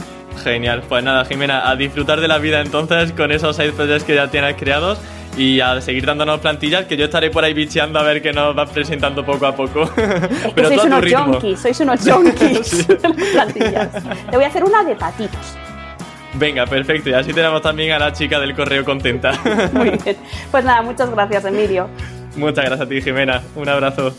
[0.44, 4.16] Genial, pues nada, Jimena, a disfrutar de la vida entonces con esos side projects que
[4.16, 5.00] ya tienes creados
[5.38, 8.56] y a seguir dándonos plantillas, que yo estaré por ahí bicheando a ver qué nos
[8.56, 9.84] vas presentando poco a poco.
[10.46, 12.88] Es que sois unos junkies, sois unos junkies
[13.32, 13.90] plantillas.
[14.30, 15.56] Te voy a hacer una de patitos.
[16.36, 17.10] Venga, perfecto.
[17.10, 19.32] Y así tenemos también a la chica del correo contenta.
[19.72, 20.18] Muy bien.
[20.52, 21.88] Pues nada, muchas gracias, Emilio.
[22.36, 23.42] Muchas gracias a ti, Jimena.
[23.56, 24.16] Un abrazo.